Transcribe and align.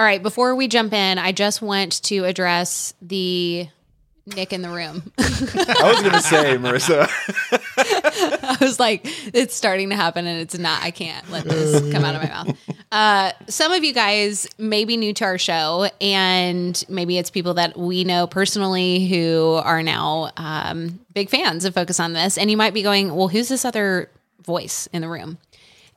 All 0.00 0.06
right, 0.06 0.22
before 0.22 0.54
we 0.54 0.66
jump 0.66 0.94
in, 0.94 1.18
I 1.18 1.32
just 1.32 1.60
want 1.60 2.02
to 2.04 2.24
address 2.24 2.94
the 3.02 3.68
Nick 4.24 4.54
in 4.54 4.62
the 4.62 4.70
room. 4.70 5.12
I 5.18 5.92
was 5.92 6.00
going 6.00 6.14
to 6.14 6.22
say, 6.22 6.56
Marissa. 6.56 7.06
I 8.42 8.56
was 8.62 8.80
like, 8.80 9.02
it's 9.34 9.54
starting 9.54 9.90
to 9.90 9.96
happen 9.96 10.26
and 10.26 10.40
it's 10.40 10.58
not. 10.58 10.82
I 10.82 10.90
can't 10.90 11.30
let 11.30 11.44
this 11.44 11.92
come 11.92 12.02
out 12.02 12.14
of 12.14 12.22
my 12.22 12.28
mouth. 12.30 12.58
Uh, 12.90 13.32
some 13.48 13.72
of 13.72 13.84
you 13.84 13.92
guys 13.92 14.48
may 14.56 14.86
be 14.86 14.96
new 14.96 15.12
to 15.12 15.24
our 15.24 15.36
show, 15.36 15.90
and 16.00 16.82
maybe 16.88 17.18
it's 17.18 17.28
people 17.28 17.52
that 17.54 17.78
we 17.78 18.02
know 18.04 18.26
personally 18.26 19.06
who 19.06 19.60
are 19.62 19.82
now 19.82 20.30
um, 20.38 20.98
big 21.12 21.28
fans 21.28 21.66
of 21.66 21.74
Focus 21.74 22.00
on 22.00 22.14
This. 22.14 22.38
And 22.38 22.50
you 22.50 22.56
might 22.56 22.72
be 22.72 22.82
going, 22.82 23.14
well, 23.14 23.28
who's 23.28 23.50
this 23.50 23.66
other 23.66 24.08
voice 24.42 24.86
in 24.94 25.02
the 25.02 25.10
room? 25.10 25.36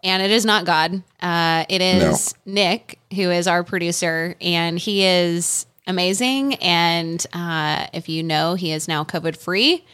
And 0.04 0.22
it 0.22 0.32
is 0.32 0.46
not 0.46 0.66
God. 0.66 1.02
Uh, 1.22 1.66
it 1.70 1.82
is 1.82 2.36
Nick, 2.46 3.00
who 3.16 3.32
is 3.32 3.48
our 3.48 3.64
producer, 3.64 4.36
and 4.42 4.78
he 4.78 5.06
is 5.06 5.66
amazing. 5.88 6.55
And 6.55 7.26
uh, 7.34 7.88
if 7.94 8.10
you 8.10 8.22
know, 8.22 8.55
he 8.55 8.72
is 8.72 8.88
now 8.88 9.04
COVID 9.05 9.38
free. 9.38 9.86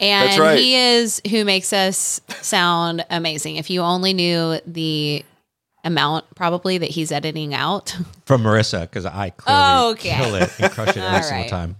And 0.00 0.28
That's 0.28 0.38
right. 0.38 0.58
he 0.58 0.74
is 0.74 1.20
who 1.30 1.44
makes 1.44 1.72
us 1.72 2.20
sound 2.42 3.04
amazing. 3.10 3.56
If 3.56 3.70
you 3.70 3.80
only 3.82 4.12
knew 4.14 4.58
the 4.66 5.24
amount 5.84 6.24
probably 6.34 6.78
that 6.78 6.90
he's 6.90 7.12
editing 7.12 7.54
out. 7.54 7.96
From 8.26 8.42
Marissa, 8.42 8.82
because 8.82 9.06
I 9.06 9.30
clearly 9.30 9.62
Oh, 9.62 9.90
okay. 9.92 10.10
kill 10.16 10.34
it 10.34 10.50
and 10.58 10.72
crush 10.72 10.88
it 10.88 10.96
every 10.98 11.08
All 11.16 11.22
single 11.22 11.48
time. 11.48 11.76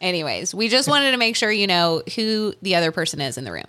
Anyways, 0.00 0.54
we 0.54 0.68
just 0.68 0.88
wanted 0.88 1.12
to 1.12 1.16
make 1.16 1.36
sure 1.36 1.50
you 1.50 1.66
know 1.66 2.02
who 2.16 2.52
the 2.62 2.74
other 2.76 2.92
person 2.92 3.20
is 3.20 3.38
in 3.38 3.44
the 3.44 3.52
room. 3.52 3.64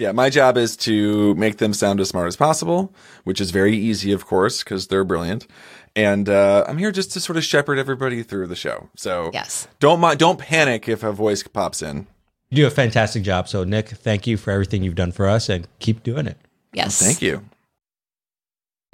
Yeah, 0.00 0.12
my 0.12 0.30
job 0.30 0.56
is 0.56 0.78
to 0.78 1.34
make 1.34 1.58
them 1.58 1.74
sound 1.74 2.00
as 2.00 2.08
smart 2.08 2.26
as 2.26 2.34
possible, 2.34 2.94
which 3.24 3.38
is 3.38 3.50
very 3.50 3.76
easy, 3.76 4.12
of 4.12 4.24
course, 4.24 4.64
because 4.64 4.86
they're 4.86 5.04
brilliant. 5.04 5.46
And 5.94 6.26
uh, 6.26 6.64
I'm 6.66 6.78
here 6.78 6.90
just 6.90 7.12
to 7.12 7.20
sort 7.20 7.36
of 7.36 7.44
shepherd 7.44 7.78
everybody 7.78 8.22
through 8.22 8.46
the 8.46 8.56
show. 8.56 8.88
So 8.96 9.30
Yes. 9.34 9.68
don't 9.78 10.00
mi- 10.00 10.16
don't 10.16 10.38
panic 10.38 10.88
if 10.88 11.02
a 11.02 11.12
voice 11.12 11.42
pops 11.42 11.82
in. 11.82 12.06
You 12.48 12.56
do 12.56 12.66
a 12.66 12.70
fantastic 12.70 13.22
job. 13.22 13.46
So, 13.46 13.62
Nick, 13.64 13.88
thank 13.88 14.26
you 14.26 14.38
for 14.38 14.52
everything 14.52 14.82
you've 14.82 14.94
done 14.94 15.12
for 15.12 15.28
us 15.28 15.50
and 15.50 15.68
keep 15.80 16.02
doing 16.02 16.26
it. 16.26 16.38
Yes. 16.72 16.98
Thank 16.98 17.20
you. 17.20 17.44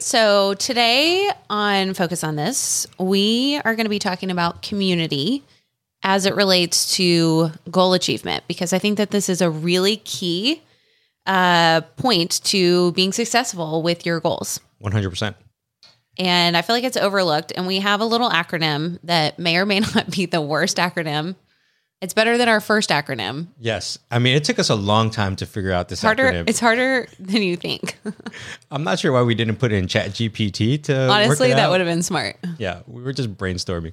So, 0.01 0.55
today 0.55 1.31
on 1.49 1.95
Focus 1.95 2.25
on 2.25 2.35
This, 2.35 2.85
we 2.99 3.61
are 3.65 3.77
going 3.77 3.85
to 3.87 3.91
be 3.91 4.01
talking 4.01 4.33
about 4.33 4.61
community 4.63 5.45
as 6.03 6.27
it 6.27 6.35
relates 6.35 6.97
to 6.97 7.53
goal 7.71 7.93
achievement, 7.95 8.43
because 8.49 8.73
I 8.73 8.81
think 8.81 8.99
that 8.99 9.13
this 9.13 9.29
is 9.29 9.41
a 9.41 9.49
really 9.49 9.99
key 9.99 10.63
uh, 11.27 11.81
point 11.97 12.43
to 12.45 12.93
being 12.93 13.13
successful 13.13 13.83
with 13.83 14.07
your 14.07 14.21
goals. 14.21 14.61
100%. 14.83 15.35
And 16.19 16.57
I 16.57 16.63
feel 16.63 16.75
like 16.77 16.85
it's 16.85 16.97
overlooked. 16.97 17.53
And 17.57 17.67
we 17.67 17.81
have 17.81 18.01
a 18.01 18.05
little 18.05 18.31
acronym 18.31 18.99
that 19.05 19.39
may 19.39 19.57
or 19.57 19.67
may 19.67 19.81
not 19.95 20.11
be 20.11 20.27
the 20.27 20.41
worst 20.41 20.77
acronym. 20.79 21.37
It's 22.03 22.13
better 22.13 22.37
than 22.37 22.49
our 22.49 22.61
first 22.61 22.91
acronym. 22.91 23.49
Yes. 23.59 23.99
I 24.11 24.19
mean, 24.19 24.37
it 24.37 24.45
took 24.45 24.59
us 24.59 24.69
a 24.69 24.75
long 24.75 25.09
time 25.11 25.35
to 25.37 25.47
figure 25.47 25.73
out 25.73 25.89
this 25.89 26.03
harder. 26.03 26.25
acronym. 26.31 26.49
It's 26.49 26.61
harder 26.61 27.09
than 27.19 27.43
you 27.43 27.57
think. 27.57 27.97
I'm 28.71 28.85
not 28.85 28.99
sure 28.99 29.13
why 29.13 29.23
we 29.23 29.35
didn't 29.35 29.57
put 29.57 29.73
it 29.73 29.77
in 29.77 29.87
Chat 29.89 30.11
GPT 30.11 30.83
to 30.85 30.93
work 30.93 31.11
Honestly, 31.11 31.53
it 31.53 31.55
that 31.55 31.65
out. 31.65 31.71
would 31.71 31.81
have 31.81 31.89
been 31.89 32.03
smart. 32.03 32.37
Yeah, 32.59 32.83
we 32.87 33.03
were 33.03 33.15
just 33.15 33.35
brainstorming. 33.35 33.93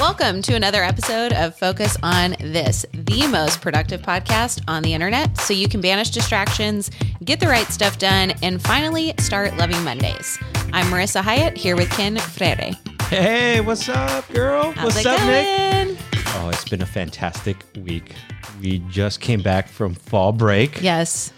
Welcome 0.00 0.40
to 0.42 0.54
another 0.54 0.82
episode 0.82 1.34
of 1.34 1.54
Focus 1.58 1.96
on 2.02 2.34
This, 2.40 2.86
the 2.94 3.26
most 3.26 3.60
productive 3.60 4.00
podcast 4.00 4.62
on 4.66 4.82
the 4.82 4.94
internet, 4.94 5.36
so 5.38 5.52
you 5.52 5.68
can 5.68 5.82
banish 5.82 6.08
distractions, 6.08 6.90
get 7.22 7.38
the 7.38 7.46
right 7.46 7.66
stuff 7.66 7.98
done, 7.98 8.32
and 8.42 8.62
finally 8.62 9.12
start 9.18 9.54
loving 9.58 9.82
Mondays. 9.84 10.38
I'm 10.72 10.86
Marissa 10.86 11.20
Hyatt 11.20 11.56
here 11.56 11.76
with 11.76 11.90
Ken 11.90 12.16
Freire. 12.16 12.72
Hey, 13.10 13.60
what's 13.60 13.88
up, 13.90 14.26
girl? 14.32 14.72
How's 14.72 14.94
what's 14.94 15.06
up, 15.06 15.20
Nick? 15.26 15.98
Oh, 16.28 16.48
it's 16.48 16.66
been 16.68 16.80
a 16.82 16.86
fantastic 16.86 17.58
week. 17.78 18.14
We 18.62 18.78
just 18.88 19.20
came 19.20 19.42
back 19.42 19.68
from 19.68 19.94
fall 19.94 20.32
break, 20.32 20.80
Yes, 20.80 21.30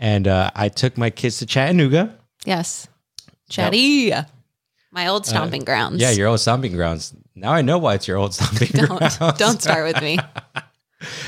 and 0.00 0.26
uh, 0.26 0.50
I 0.56 0.68
took 0.70 0.98
my 0.98 1.10
kids 1.10 1.38
to 1.38 1.46
Chattanooga. 1.46 2.18
yes. 2.44 2.88
Chatty. 3.48 4.12
My 4.90 5.06
old 5.06 5.24
stomping 5.26 5.64
grounds. 5.64 6.02
Uh, 6.02 6.06
Yeah, 6.06 6.10
your 6.12 6.28
old 6.28 6.40
stomping 6.40 6.72
grounds. 6.72 7.14
Now 7.40 7.52
I 7.52 7.62
know 7.62 7.78
why 7.78 7.94
it's 7.94 8.08
your 8.08 8.16
old 8.16 8.34
stomping 8.34 8.68
grounds. 8.86 9.18
don't, 9.18 9.38
don't 9.38 9.62
start 9.62 9.92
with 9.92 10.02
me. 10.02 10.18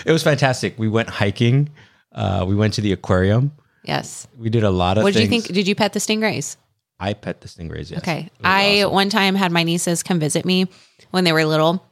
It 0.04 0.10
was 0.10 0.25
fantastic. 0.25 0.76
We 0.81 0.88
went 0.88 1.09
hiking. 1.09 1.71
Uh, 2.12 2.44
we 2.48 2.56
went 2.56 2.75
to 2.75 2.81
the 2.81 2.93
aquarium. 2.93 3.53
Yes. 3.84 4.26
We 4.37 4.50
did 4.50 4.65
a 4.65 4.71
lot 4.71 4.98
of 4.98 5.04
What 5.04 5.15
did 5.15 5.22
you 5.22 5.28
think? 5.28 5.47
Did 5.47 5.69
you 5.69 5.76
pet 5.76 5.93
the 5.93 6.00
stingrays? 6.00 6.56
I 6.98 7.15
pet 7.15 7.41
the 7.41 7.48
stingrays. 7.48 7.91
Yes. 7.91 8.00
Okay. 8.00 8.31
I 8.43 8.82
awesome. 8.82 8.93
one 8.93 9.10
time 9.10 9.34
had 9.37 9.53
my 9.53 9.62
nieces 9.62 10.03
come 10.03 10.19
visit 10.19 10.44
me 10.44 10.66
when 11.12 11.22
they 11.22 11.32
were 11.32 11.44
little. 11.44 11.87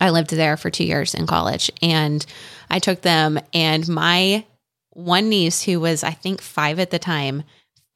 I 0.00 0.10
lived 0.10 0.30
there 0.30 0.56
for 0.56 0.70
two 0.70 0.84
years 0.84 1.12
in 1.14 1.26
college 1.26 1.70
and 1.82 2.24
I 2.70 2.78
took 2.78 3.02
them 3.02 3.38
and 3.52 3.86
my 3.88 4.46
one 4.90 5.28
niece 5.28 5.62
who 5.62 5.80
was 5.80 6.04
I 6.04 6.12
think 6.12 6.40
five 6.40 6.78
at 6.78 6.90
the 6.90 6.98
time 6.98 7.42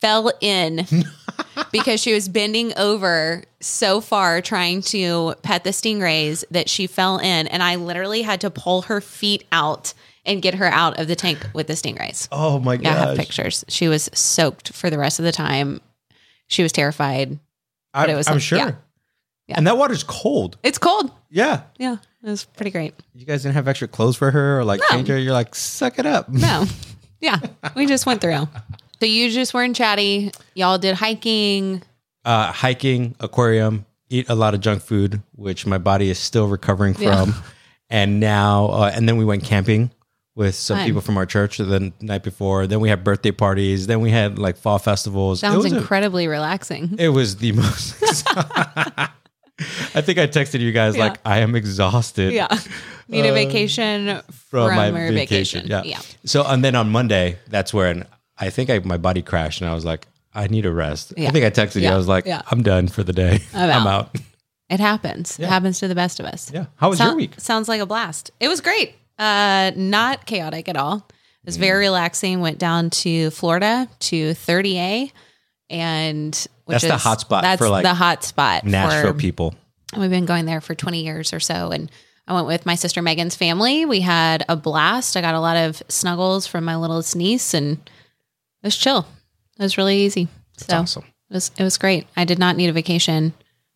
fell 0.01 0.31
in 0.41 0.87
because 1.73 2.01
she 2.01 2.13
was 2.13 2.29
bending 2.29 2.77
over 2.77 3.43
so 3.61 4.01
far 4.01 4.41
trying 4.41 4.83
to 4.83 5.35
pet 5.43 5.65
the 5.65 5.71
stingrays 5.71 6.45
that 6.51 6.69
she 6.69 6.87
fell 6.87 7.19
in 7.19 7.47
and 7.47 7.63
I 7.63 7.77
literally 7.77 8.23
had 8.23 8.41
to 8.43 8.51
pull 8.51 8.83
her 8.83 9.01
feet 9.01 9.45
out 9.53 9.95
and 10.25 10.43
get 10.43 10.55
her 10.57 10.67
out 10.67 10.99
of 10.99 11.09
the 11.09 11.17
tank 11.17 11.47
with 11.55 11.67
the 11.69 11.73
stingrays. 11.75 12.29
Oh 12.33 12.59
my 12.59 12.75
Yeah, 12.75 12.91
I 12.91 13.07
have 13.09 13.17
pictures. 13.17 13.65
She 13.69 13.89
was 13.89 14.11
soaked 14.13 14.73
for 14.73 14.91
the 14.91 14.99
rest 14.99 15.19
of 15.19 15.25
the 15.25 15.33
time. 15.33 15.81
She 16.49 16.63
was 16.63 16.73
terrified. 16.73 17.39
I, 17.95 18.07
it 18.07 18.15
was 18.15 18.27
I'm 18.29 18.35
some- 18.35 18.39
sure. 18.41 18.59
yeah. 18.59 18.73
Yeah. 19.49 19.55
And 19.59 19.67
that 19.69 19.79
water's 19.79 20.03
cold. 20.03 20.59
It's 20.65 20.77
cold. 20.79 21.13
Yeah. 21.31 21.63
Yeah, 21.79 21.99
it 22.25 22.29
was 22.29 22.45
pretty 22.45 22.73
great. 22.73 22.95
You 23.15 23.25
guys 23.25 23.45
didn't 23.45 23.55
have 23.55 23.69
extra 23.69 23.87
clothes 23.87 24.17
for 24.17 24.33
her 24.33 24.59
or 24.59 24.65
like 24.65 24.81
No. 24.81 24.87
change 24.97 25.07
her. 25.09 25.17
You're 25.17 25.33
like, 25.33 25.55
suck 25.55 26.01
it 26.01 26.07
up. 26.07 26.29
No, 26.29 26.65
yeah, 27.21 27.39
we 27.77 27.87
just 27.87 28.07
went 28.07 28.21
through. 28.21 28.49
So 29.01 29.07
you 29.07 29.31
just 29.31 29.53
weren't 29.55 29.77
chatty. 29.77 30.33
Y'all 30.55 30.79
did 30.79 30.95
hiking. 30.95 31.83
Uh, 32.25 32.51
hiking, 32.51 33.15
aquarium, 33.21 33.87
eat 34.09 34.29
a 34.29 34.35
lot 34.35 34.55
of 34.55 34.61
junk 34.61 34.83
food, 34.83 35.23
which 35.35 35.65
my 35.67 35.79
body 35.79 36.11
is 36.11 36.19
still 36.19 36.49
recovering 36.49 36.95
Yeah. 36.99 37.25
from. 37.25 37.35
And 37.89 38.19
now, 38.19 38.67
uh, 38.67 38.91
and 38.95 39.09
then 39.09 39.17
we 39.17 39.25
went 39.25 39.45
camping 39.45 39.91
with 40.35 40.55
some 40.55 40.79
Fun. 40.79 40.87
people 40.87 41.01
from 41.01 41.17
our 41.17 41.25
church 41.27 41.59
the 41.59 41.93
night 42.01 42.23
before. 42.25 42.67
Then 42.67 42.81
we 42.81 42.89
had 42.89 43.05
birthday 43.05 43.31
parties. 43.31 43.87
Then 43.87 44.01
we 44.01 44.11
had 44.11 44.39
like 44.39 44.57
fall 44.57 44.79
festivals. 44.79 45.41
Sounds 45.41 45.55
it 45.55 45.59
was 45.63 45.73
a- 45.73 45.79
incredibly 45.79 46.27
relaxing. 46.27 46.97
It 46.99 47.11
was 47.11 47.37
the 47.37 47.53
most. 47.53 47.95
I 49.95 50.03
think 50.03 50.19
I 50.19 50.27
texted 50.27 50.61
you 50.61 50.73
guys 50.73 50.97
Yeah. 50.97 51.05
like 51.05 51.19
I 51.25 51.39
am 51.39 51.55
exhausted. 51.55 52.33
Yeah, 52.35 52.49
need 53.09 53.25
a 53.25 53.33
vacation 53.33 54.09
Uh, 54.09 54.23
from, 54.51 54.75
my 54.75 54.89
your 54.89 55.13
vacation. 55.13 55.67
Yeah. 55.67 55.83
yeah. 55.85 56.01
So 56.27 56.45
and 56.45 56.63
then 56.63 56.75
on 56.75 56.91
Monday, 56.91 57.39
that's 57.49 57.73
when 57.73 58.05
I 58.39 58.51
think 58.51 58.71
I, 58.71 58.79
my 58.81 58.97
body 58.99 59.23
crashed, 59.23 59.61
and 59.61 59.71
I 59.71 59.75
was 59.75 59.85
like, 59.85 60.07
I 60.35 60.47
need 60.49 60.67
a 60.67 60.73
rest. 60.73 61.15
Yeah. 61.17 61.29
I 61.29 61.33
think 61.33 61.45
I 61.47 61.51
texted 61.51 61.81
you. 61.83 61.89
I 61.89 61.97
was 61.97 62.09
like, 62.09 62.27
Yeah. 62.27 62.43
I'm 62.51 62.63
done 62.63 62.89
for 62.89 63.03
the 63.03 63.13
day. 63.13 63.41
I'm 63.55 63.71
I'm 63.71 63.87
out. 63.87 64.07
out. 64.07 64.17
It 64.69 64.81
happens. 64.81 65.39
It 65.39 65.47
happens 65.49 65.79
to 65.79 65.87
the 65.87 65.95
best 65.95 66.19
of 66.19 66.27
us. 66.27 66.51
Yeah. 66.53 66.67
How 66.75 66.89
was 66.89 66.99
Sound- 66.99 67.11
your 67.11 67.17
week? 67.19 67.35
Sounds 67.39 67.69
like 67.69 67.81
a 67.81 67.87
blast. 67.87 68.33
It 68.41 68.49
was 68.49 68.61
great. 68.61 68.97
Uh, 69.17 69.71
not 69.77 70.27
chaotic 70.27 70.69
at 70.69 70.77
all. 70.77 71.07
It 71.09 71.47
was 71.47 71.57
Mm. 71.57 71.61
very 71.61 71.79
relaxing. 71.87 72.41
Went 72.41 72.59
down 72.59 72.91
to 72.91 73.31
Florida 73.31 73.89
to 74.01 74.33
30A, 74.35 75.13
and 75.71 76.35
which 76.65 76.75
That's 76.81 76.85
the 76.89 76.95
is- 76.97 77.03
hot 77.03 77.21
spot 77.21 77.43
That's 77.43 77.59
for, 77.61 77.69
like, 77.69 77.85
the 77.85 77.95
hot 77.95 78.25
spot 78.25 78.65
Nashville 78.65 79.13
for 79.13 79.19
people. 79.19 79.55
We've 79.97 80.11
been 80.11 80.27
going 80.27 80.47
there 80.47 80.61
for 80.61 80.75
20 80.75 81.05
years 81.05 81.33
or 81.33 81.39
so. 81.41 81.71
And 81.71 81.91
I 82.27 82.35
went 82.35 82.47
with 82.49 82.67
my 82.67 82.75
sister 82.75 83.01
Megan's 83.03 83.37
family. 83.37 83.85
We 83.85 84.01
had 84.01 84.45
a 84.49 84.57
blast. 84.57 85.17
I 85.17 85.21
got 85.21 85.35
a 85.37 85.41
lot 85.41 85.57
of 85.57 85.81
snuggles 85.89 86.47
from 86.47 86.65
my 86.65 86.75
littlest 86.77 87.15
niece 87.15 87.55
and 87.55 87.79
was 88.67 88.77
chill. 88.77 89.07
It 89.59 89.63
was 89.63 89.79
really 89.79 89.97
easy. 89.99 90.29
That's 90.59 90.67
so 90.71 90.77
awesome. 90.79 91.05
it 91.31 91.35
was 91.35 91.51
it 91.59 91.63
was 91.63 91.79
great. 91.79 92.07
I 92.17 92.25
did 92.25 92.39
not 92.39 92.57
need 92.57 92.69
a 92.69 92.73
vacation 92.73 93.33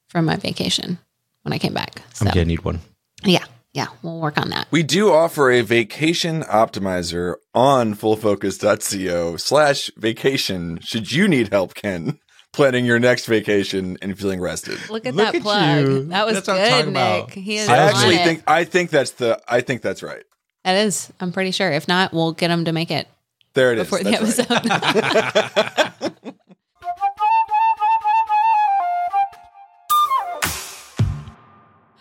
from 0.09 0.25
my 0.27 0.37
vacation 0.37 0.99
when 1.43 1.53
I 1.53 1.59
came 1.59 1.73
back. 1.75 2.03
So 2.15 2.27
I'm 2.27 2.33
gonna 2.33 2.45
need 2.47 2.65
one. 2.65 2.81
yeah. 3.25 3.45
Yeah. 3.73 3.87
We'll 4.03 4.19
work 4.19 4.37
on 4.37 4.51
that. 4.51 4.67
We 4.73 4.83
do 4.83 5.13
offer 5.13 5.49
a 5.51 5.61
vacation 5.63 6.43
optimizer 6.43 7.37
on 7.55 7.95
fullfocus.co 7.95 9.37
slash 9.37 9.91
vacation 9.97 10.81
should 10.83 11.13
you 11.13 11.29
need 11.29 11.49
help, 11.53 11.75
Ken. 11.75 12.19
planning 12.53 12.85
your 12.85 12.99
next 12.99 13.27
vacation 13.27 13.97
and 14.03 14.19
feeling 14.19 14.41
rested. 14.41 14.77
Look 14.91 15.07
at 15.07 15.15
Look 15.15 15.27
that 15.27 15.35
at 15.37 15.43
plug. 15.43 15.87
you. 15.87 16.05
That 16.07 16.27
was 16.27 16.35
That's 16.35 16.49
what 16.49 16.59
I'm 16.61 16.69
talking 16.69 16.85
good, 16.87 16.93
Nick. 16.95 17.23
about. 17.23 17.31
He 17.31 17.57
is 17.59 17.69
I 17.69 17.77
actually 17.77 18.17
it. 18.17 18.25
think 18.25 18.43
I 18.49 18.65
think 18.65 18.91
that's 18.91 19.13
the 19.13 19.41
I 19.47 19.61
think 19.61 19.83
that's 19.83 20.03
right. 20.03 20.25
that 20.65 20.75
is. 20.85 21.13
I'm 21.21 21.31
pretty 21.31 21.53
sure. 21.53 21.71
If 21.71 21.87
not, 21.87 22.13
we'll 22.13 22.33
get 22.33 22.51
him 22.51 22.65
to 22.65 22.73
make 22.73 22.91
it 22.91 23.07
There 23.55 23.73
it 23.73 23.79
is. 23.79 23.85
before 23.91 23.99
the 24.05 24.11
That's 24.11 24.39
right. 24.39 24.51
episode. 24.51 26.31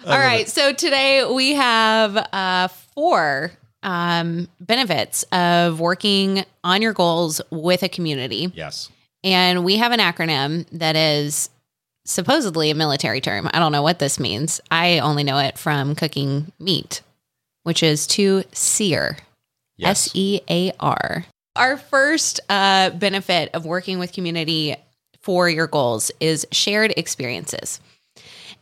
All 0.05 0.17
right. 0.17 0.47
So 0.47 0.73
today 0.73 1.25
we 1.31 1.53
have 1.55 2.15
uh, 2.31 2.67
four 2.69 3.51
um, 3.83 4.47
benefits 4.59 5.23
of 5.31 5.79
working 5.79 6.45
on 6.63 6.81
your 6.81 6.93
goals 6.93 7.41
with 7.49 7.83
a 7.83 7.89
community. 7.89 8.51
Yes. 8.55 8.89
And 9.23 9.65
we 9.65 9.77
have 9.77 9.91
an 9.91 9.99
acronym 9.99 10.65
that 10.71 10.95
is 10.95 11.49
supposedly 12.05 12.69
a 12.71 12.75
military 12.75 13.19
term. 13.21 13.49
I 13.53 13.59
don't 13.59 13.71
know 13.73 13.81
what 13.81 13.99
this 13.99 14.19
means. 14.19 14.61
I 14.71 14.99
only 14.99 15.23
know 15.23 15.37
it 15.37 15.57
from 15.57 15.95
cooking 15.95 16.51
meat, 16.59 17.01
which 17.63 17.83
is 17.83 18.07
to 18.07 18.43
sear. 18.53 19.17
S 19.81 20.11
E 20.13 20.41
A 20.49 20.73
R. 20.79 21.25
Our 21.55 21.77
first 21.77 22.39
uh, 22.47 22.91
benefit 22.91 23.49
of 23.53 23.65
working 23.65 23.99
with 23.99 24.13
community 24.13 24.75
for 25.21 25.49
your 25.49 25.67
goals 25.67 26.11
is 26.19 26.47
shared 26.51 26.93
experiences. 26.95 27.79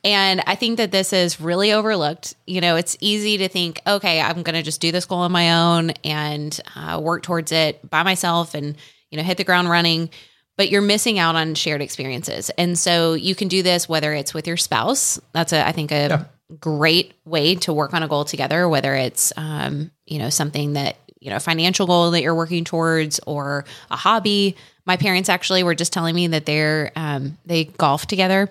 And 0.04 0.42
I 0.48 0.56
think 0.56 0.78
that 0.78 0.92
this 0.92 1.12
is 1.12 1.42
really 1.42 1.74
overlooked. 1.74 2.36
You 2.46 2.62
know, 2.62 2.76
it's 2.76 2.98
easy 3.02 3.38
to 3.40 3.50
think, 3.50 3.82
okay, 3.86 4.22
I'm 4.22 4.42
going 4.44 4.56
to 4.56 4.64
just 4.64 4.80
do 4.80 4.92
this 4.92 5.06
goal 5.06 5.20
on 5.20 5.32
my 5.32 5.54
own 5.54 5.92
and 6.04 6.60
uh, 6.76 7.00
work 7.04 7.24
towards 7.24 7.52
it 7.52 7.88
by 7.90 8.04
myself 8.04 8.54
and, 8.54 8.76
you 9.12 9.18
know, 9.18 9.24
hit 9.24 9.38
the 9.38 9.44
ground 9.44 9.70
running. 9.70 10.10
But 10.56 10.70
you're 10.70 10.82
missing 10.82 11.20
out 11.20 11.36
on 11.36 11.56
shared 11.56 11.82
experiences. 11.82 12.50
And 12.58 12.80
so 12.80 13.14
you 13.14 13.36
can 13.36 13.48
do 13.48 13.62
this 13.62 13.88
whether 13.88 14.14
it's 14.14 14.34
with 14.34 14.48
your 14.48 14.58
spouse. 14.58 15.20
That's, 15.34 15.54
a, 15.54 15.66
I 15.66 15.72
think, 15.72 15.92
a 15.92 16.30
great 16.60 17.14
way 17.26 17.56
to 17.56 17.74
work 17.74 17.94
on 17.94 18.02
a 18.02 18.08
goal 18.08 18.26
together, 18.26 18.68
whether 18.68 18.96
it's, 18.96 19.34
um, 19.38 19.92
you 20.06 20.20
know, 20.20 20.30
something 20.30 20.74
that, 20.74 20.98
you 21.28 21.34
know, 21.34 21.40
financial 21.40 21.86
goal 21.86 22.12
that 22.12 22.22
you're 22.22 22.34
working 22.34 22.64
towards 22.64 23.20
or 23.28 23.66
a 23.92 23.98
hobby. 23.98 24.56
My 24.86 24.96
parents 24.96 25.28
actually 25.28 25.62
were 25.62 25.76
just 25.76 25.92
telling 25.92 26.16
me 26.16 26.28
that 26.28 26.46
they're, 26.46 26.94
um, 26.96 27.38
they 27.46 27.66
golf 27.66 28.06
together 28.06 28.50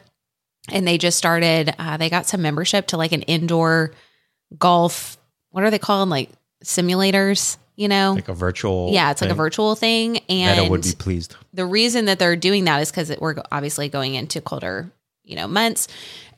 and 0.70 0.86
they 0.86 0.98
just 0.98 1.16
started 1.16 1.74
uh, 1.78 1.96
they 1.96 2.10
got 2.10 2.26
some 2.26 2.42
membership 2.42 2.88
to 2.88 2.98
like 2.98 3.12
an 3.12 3.22
indoor 3.22 3.92
golf 4.58 5.16
what 5.52 5.64
are 5.64 5.70
they 5.70 5.78
called 5.78 6.10
like 6.10 6.28
simulators 6.64 7.56
you 7.76 7.88
know 7.88 8.12
Like 8.14 8.28
a 8.28 8.34
virtual. 8.34 8.90
yeah 8.92 9.10
it's 9.10 9.22
like 9.22 9.30
a 9.30 9.34
virtual 9.34 9.74
thing 9.74 10.12
Meta 10.28 10.28
and 10.28 10.70
would 10.70 10.82
be 10.82 10.92
pleased. 10.98 11.34
the 11.54 11.64
reason 11.64 12.04
that 12.06 12.18
they're 12.18 12.36
doing 12.36 12.64
that 12.64 12.82
is 12.82 12.90
because 12.90 13.16
we're 13.20 13.36
obviously 13.52 13.88
going 13.88 14.14
into 14.16 14.40
colder 14.40 14.90
you 15.24 15.36
know 15.36 15.46
months 15.48 15.88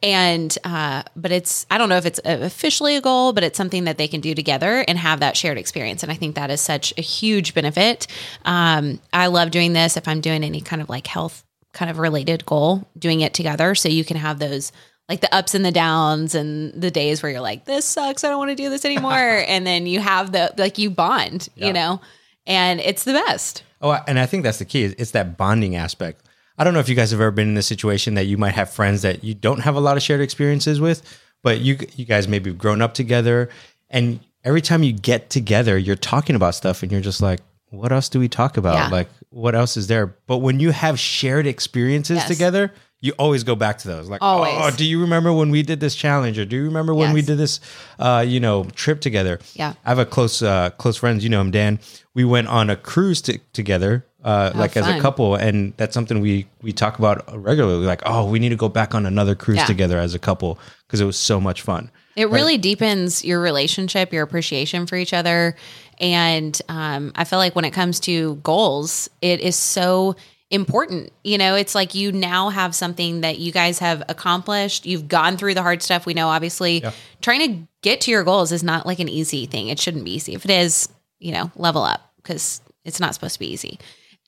and 0.02 0.56
uh 0.64 1.02
but 1.16 1.32
it's 1.32 1.66
i 1.70 1.78
don't 1.78 1.88
know 1.88 1.96
if 1.96 2.06
it's 2.06 2.20
officially 2.24 2.94
a 2.96 3.00
goal 3.00 3.32
but 3.32 3.42
it's 3.42 3.56
something 3.56 3.84
that 3.84 3.98
they 3.98 4.06
can 4.08 4.20
do 4.20 4.34
together 4.34 4.84
and 4.86 4.96
have 4.98 5.20
that 5.20 5.36
shared 5.36 5.58
experience 5.58 6.02
and 6.02 6.12
i 6.12 6.14
think 6.14 6.34
that 6.36 6.50
is 6.50 6.60
such 6.60 6.92
a 6.96 7.00
huge 7.00 7.54
benefit 7.54 8.06
um 8.44 9.00
i 9.12 9.26
love 9.26 9.50
doing 9.50 9.72
this 9.72 9.96
if 9.96 10.06
i'm 10.06 10.20
doing 10.20 10.44
any 10.44 10.60
kind 10.60 10.80
of 10.80 10.88
like 10.88 11.06
health 11.06 11.44
kind 11.72 11.90
of 11.90 11.98
related 11.98 12.46
goal 12.46 12.86
doing 12.98 13.20
it 13.20 13.34
together 13.34 13.74
so 13.74 13.88
you 13.88 14.04
can 14.04 14.16
have 14.16 14.38
those 14.38 14.70
like 15.08 15.20
the 15.20 15.34
ups 15.34 15.54
and 15.54 15.64
the 15.64 15.72
downs 15.72 16.34
and 16.34 16.72
the 16.80 16.90
days 16.90 17.22
where 17.22 17.32
you're 17.32 17.40
like 17.40 17.64
this 17.64 17.84
sucks 17.84 18.22
i 18.24 18.28
don't 18.28 18.38
want 18.38 18.50
to 18.50 18.54
do 18.56 18.70
this 18.70 18.84
anymore 18.84 19.12
and 19.48 19.66
then 19.66 19.86
you 19.86 20.00
have 20.00 20.32
the 20.32 20.52
like 20.58 20.78
you 20.78 20.90
bond 20.90 21.48
Yeah. 21.56 21.66
you 21.66 21.72
know 21.72 22.00
and 22.46 22.80
it's 22.80 23.04
the 23.04 23.12
best 23.12 23.62
Oh, 23.80 23.96
and 24.08 24.18
I 24.18 24.26
think 24.26 24.42
that's 24.42 24.58
the 24.58 24.64
key. 24.64 24.82
It's 24.86 25.12
that 25.12 25.36
bonding 25.36 25.76
aspect. 25.76 26.27
I 26.58 26.64
don't 26.64 26.74
know 26.74 26.80
if 26.80 26.88
you 26.88 26.94
guys 26.94 27.10
have 27.12 27.20
ever 27.20 27.30
been 27.30 27.48
in 27.48 27.56
a 27.56 27.62
situation 27.62 28.14
that 28.14 28.24
you 28.24 28.36
might 28.36 28.54
have 28.54 28.68
friends 28.70 29.02
that 29.02 29.22
you 29.22 29.34
don't 29.34 29.60
have 29.60 29.76
a 29.76 29.80
lot 29.80 29.96
of 29.96 30.02
shared 30.02 30.20
experiences 30.20 30.80
with, 30.80 31.02
but 31.42 31.60
you 31.60 31.78
you 31.96 32.04
guys 32.04 32.26
maybe 32.28 32.50
have 32.50 32.58
grown 32.58 32.82
up 32.82 32.94
together, 32.94 33.48
and 33.90 34.20
every 34.44 34.60
time 34.60 34.82
you 34.82 34.92
get 34.92 35.30
together, 35.30 35.78
you're 35.78 35.96
talking 35.96 36.34
about 36.36 36.54
stuff, 36.54 36.82
and 36.82 36.90
you're 36.90 37.00
just 37.00 37.20
like, 37.20 37.40
"What 37.70 37.92
else 37.92 38.08
do 38.08 38.18
we 38.18 38.28
talk 38.28 38.56
about? 38.56 38.74
Yeah. 38.74 38.88
Like, 38.88 39.08
what 39.30 39.54
else 39.54 39.76
is 39.76 39.86
there?" 39.86 40.06
But 40.26 40.38
when 40.38 40.58
you 40.58 40.70
have 40.72 40.98
shared 40.98 41.46
experiences 41.46 42.16
Yes. 42.18 42.28
together, 42.28 42.72
you 43.00 43.12
always 43.18 43.44
go 43.44 43.54
back 43.54 43.78
to 43.78 43.88
those. 43.88 44.08
Like, 44.08 44.20
Always. 44.22 44.54
"Oh, 44.56 44.70
do 44.70 44.84
you 44.84 45.00
remember 45.00 45.32
when 45.32 45.50
we 45.50 45.62
did 45.62 45.78
this 45.80 45.94
challenge, 45.94 46.38
or 46.38 46.44
do 46.44 46.56
you 46.56 46.64
remember 46.64 46.94
when 46.94 47.12
we 47.12 47.22
did 47.22 47.38
this, 47.38 47.60
uh, 47.98 48.24
you 48.26 48.40
know, 48.40 48.64
trip 48.74 49.00
together?" 49.00 49.38
Yeah. 49.54 49.74
I 49.84 49.88
have 49.88 49.98
a 49.98 50.06
close 50.06 50.42
uh, 50.42 50.70
close 50.70 50.96
friends. 50.96 51.22
You 51.22 51.30
know 51.30 51.40
him, 51.40 51.50
Dan. 51.50 51.78
We 52.14 52.24
went 52.24 52.48
on 52.48 52.70
a 52.70 52.74
cruise 52.76 53.22
to, 53.22 53.38
together, 53.52 54.04
uh, 54.24 54.50
like 54.54 54.76
as 54.76 54.88
a 54.88 55.00
couple, 55.00 55.36
and 55.36 55.72
that's 55.76 55.94
something 55.94 56.20
we 56.20 56.48
we 56.60 56.72
talk 56.72 56.98
about 56.98 57.22
regularly. 57.40 57.86
Like, 57.86 58.02
oh, 58.04 58.24
we 58.28 58.40
need 58.40 58.48
to 58.48 58.56
go 58.56 58.68
back 58.68 58.94
on 58.94 59.06
another 59.06 59.36
cruise 59.36 59.58
Yeah. 59.58 59.66
together 59.66 59.98
as 59.98 60.14
a 60.14 60.18
couple 60.18 60.58
because 60.86 61.00
it 61.00 61.04
was 61.04 61.16
so 61.16 61.40
much 61.40 61.62
fun. 61.62 61.90
It 62.16 62.28
really 62.30 62.58
deepens 62.58 63.24
your 63.24 63.40
relationship, 63.40 64.12
your 64.12 64.24
appreciation 64.24 64.86
for 64.86 64.96
each 64.96 65.14
other. 65.14 65.54
And 66.00 66.60
um, 66.68 67.12
I 67.14 67.22
feel 67.22 67.38
like 67.38 67.54
when 67.54 67.64
it 67.64 67.70
comes 67.70 68.00
to 68.00 68.34
goals, 68.42 69.08
it 69.22 69.38
is 69.40 69.54
so 69.54 70.16
important. 70.50 71.12
You 71.24 71.38
know, 71.38 71.54
it's 71.54 71.74
like 71.74 71.94
you 71.94 72.12
now 72.12 72.48
have 72.48 72.74
something 72.74 73.20
that 73.20 73.38
you 73.38 73.52
guys 73.52 73.78
have 73.80 74.02
accomplished. 74.08 74.86
You've 74.86 75.08
gone 75.08 75.36
through 75.36 75.54
the 75.54 75.62
hard 75.62 75.82
stuff. 75.82 76.06
We 76.06 76.14
know, 76.14 76.28
obviously, 76.28 76.82
trying 77.20 77.40
to 77.40 77.68
get 77.82 78.00
to 78.02 78.10
your 78.10 78.24
goals 78.24 78.52
is 78.52 78.62
not 78.62 78.86
like 78.86 78.98
an 78.98 79.08
easy 79.08 79.46
thing. 79.46 79.68
It 79.68 79.78
shouldn't 79.78 80.04
be 80.04 80.14
easy. 80.14 80.34
If 80.34 80.44
it 80.44 80.50
is, 80.50 80.88
you 81.18 81.32
know, 81.32 81.50
level 81.56 81.82
up 81.82 82.12
because 82.16 82.60
it's 82.84 83.00
not 83.00 83.14
supposed 83.14 83.34
to 83.34 83.40
be 83.40 83.52
easy. 83.52 83.78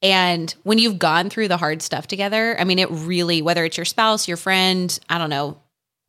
And 0.03 0.55
when 0.63 0.79
you've 0.79 0.99
gone 0.99 1.29
through 1.29 1.49
the 1.49 1.59
hard 1.59 1.83
stuff 1.83 2.07
together, 2.07 2.59
I 2.59 2.65
mean, 2.65 2.79
it 2.79 2.89
really, 2.91 3.43
whether 3.43 3.65
it's 3.65 3.77
your 3.77 3.85
spouse, 3.85 4.29
your 4.29 4.39
friend, 4.39 4.99
I 5.11 5.19
don't 5.19 5.31
know, 5.31 5.59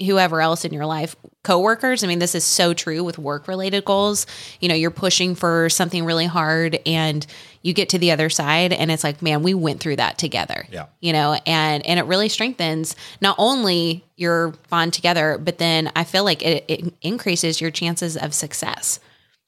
whoever 0.06 0.42
else 0.42 0.66
in 0.66 0.74
your 0.74 0.86
life, 0.86 1.16
coworkers. 1.44 2.04
I 2.04 2.08
mean, 2.08 2.20
this 2.20 2.36
is 2.36 2.44
so 2.44 2.74
true 2.74 3.04
with 3.04 3.18
work 3.18 3.48
related 3.48 3.86
goals. 3.86 4.28
You 4.60 4.70
know, 4.70 4.76
you're 4.76 4.92
pushing 4.92 5.36
for 5.36 5.70
something 5.70 6.06
really 6.06 6.26
hard 6.26 6.80
and 6.86 7.26
you 7.62 7.74
get 7.74 7.90
to 7.90 8.00
the 8.00 8.12
other 8.12 8.30
side 8.30 8.74
and 8.74 8.92
it's 8.92 9.04
like, 9.04 9.22
man, 9.22 9.44
we 9.44 9.54
went 9.54 9.80
through 9.80 9.98
that 9.98 10.18
together. 10.18 10.68
Yeah. 10.72 10.88
You 11.00 11.14
know, 11.14 11.40
and 11.46 11.86
and 11.86 12.00
it 12.00 12.04
really 12.04 12.30
strengthens 12.30 12.96
not 13.22 13.36
only 13.38 14.04
your 14.16 14.54
bond 14.70 14.94
together, 14.94 15.38
but 15.38 15.58
then 15.58 15.92
I 15.96 16.04
feel 16.04 16.24
like 16.24 16.44
it, 16.44 16.66
it 16.68 16.94
increases 17.02 17.62
your 17.62 17.72
chances 17.72 18.18
of 18.18 18.34
success 18.34 19.00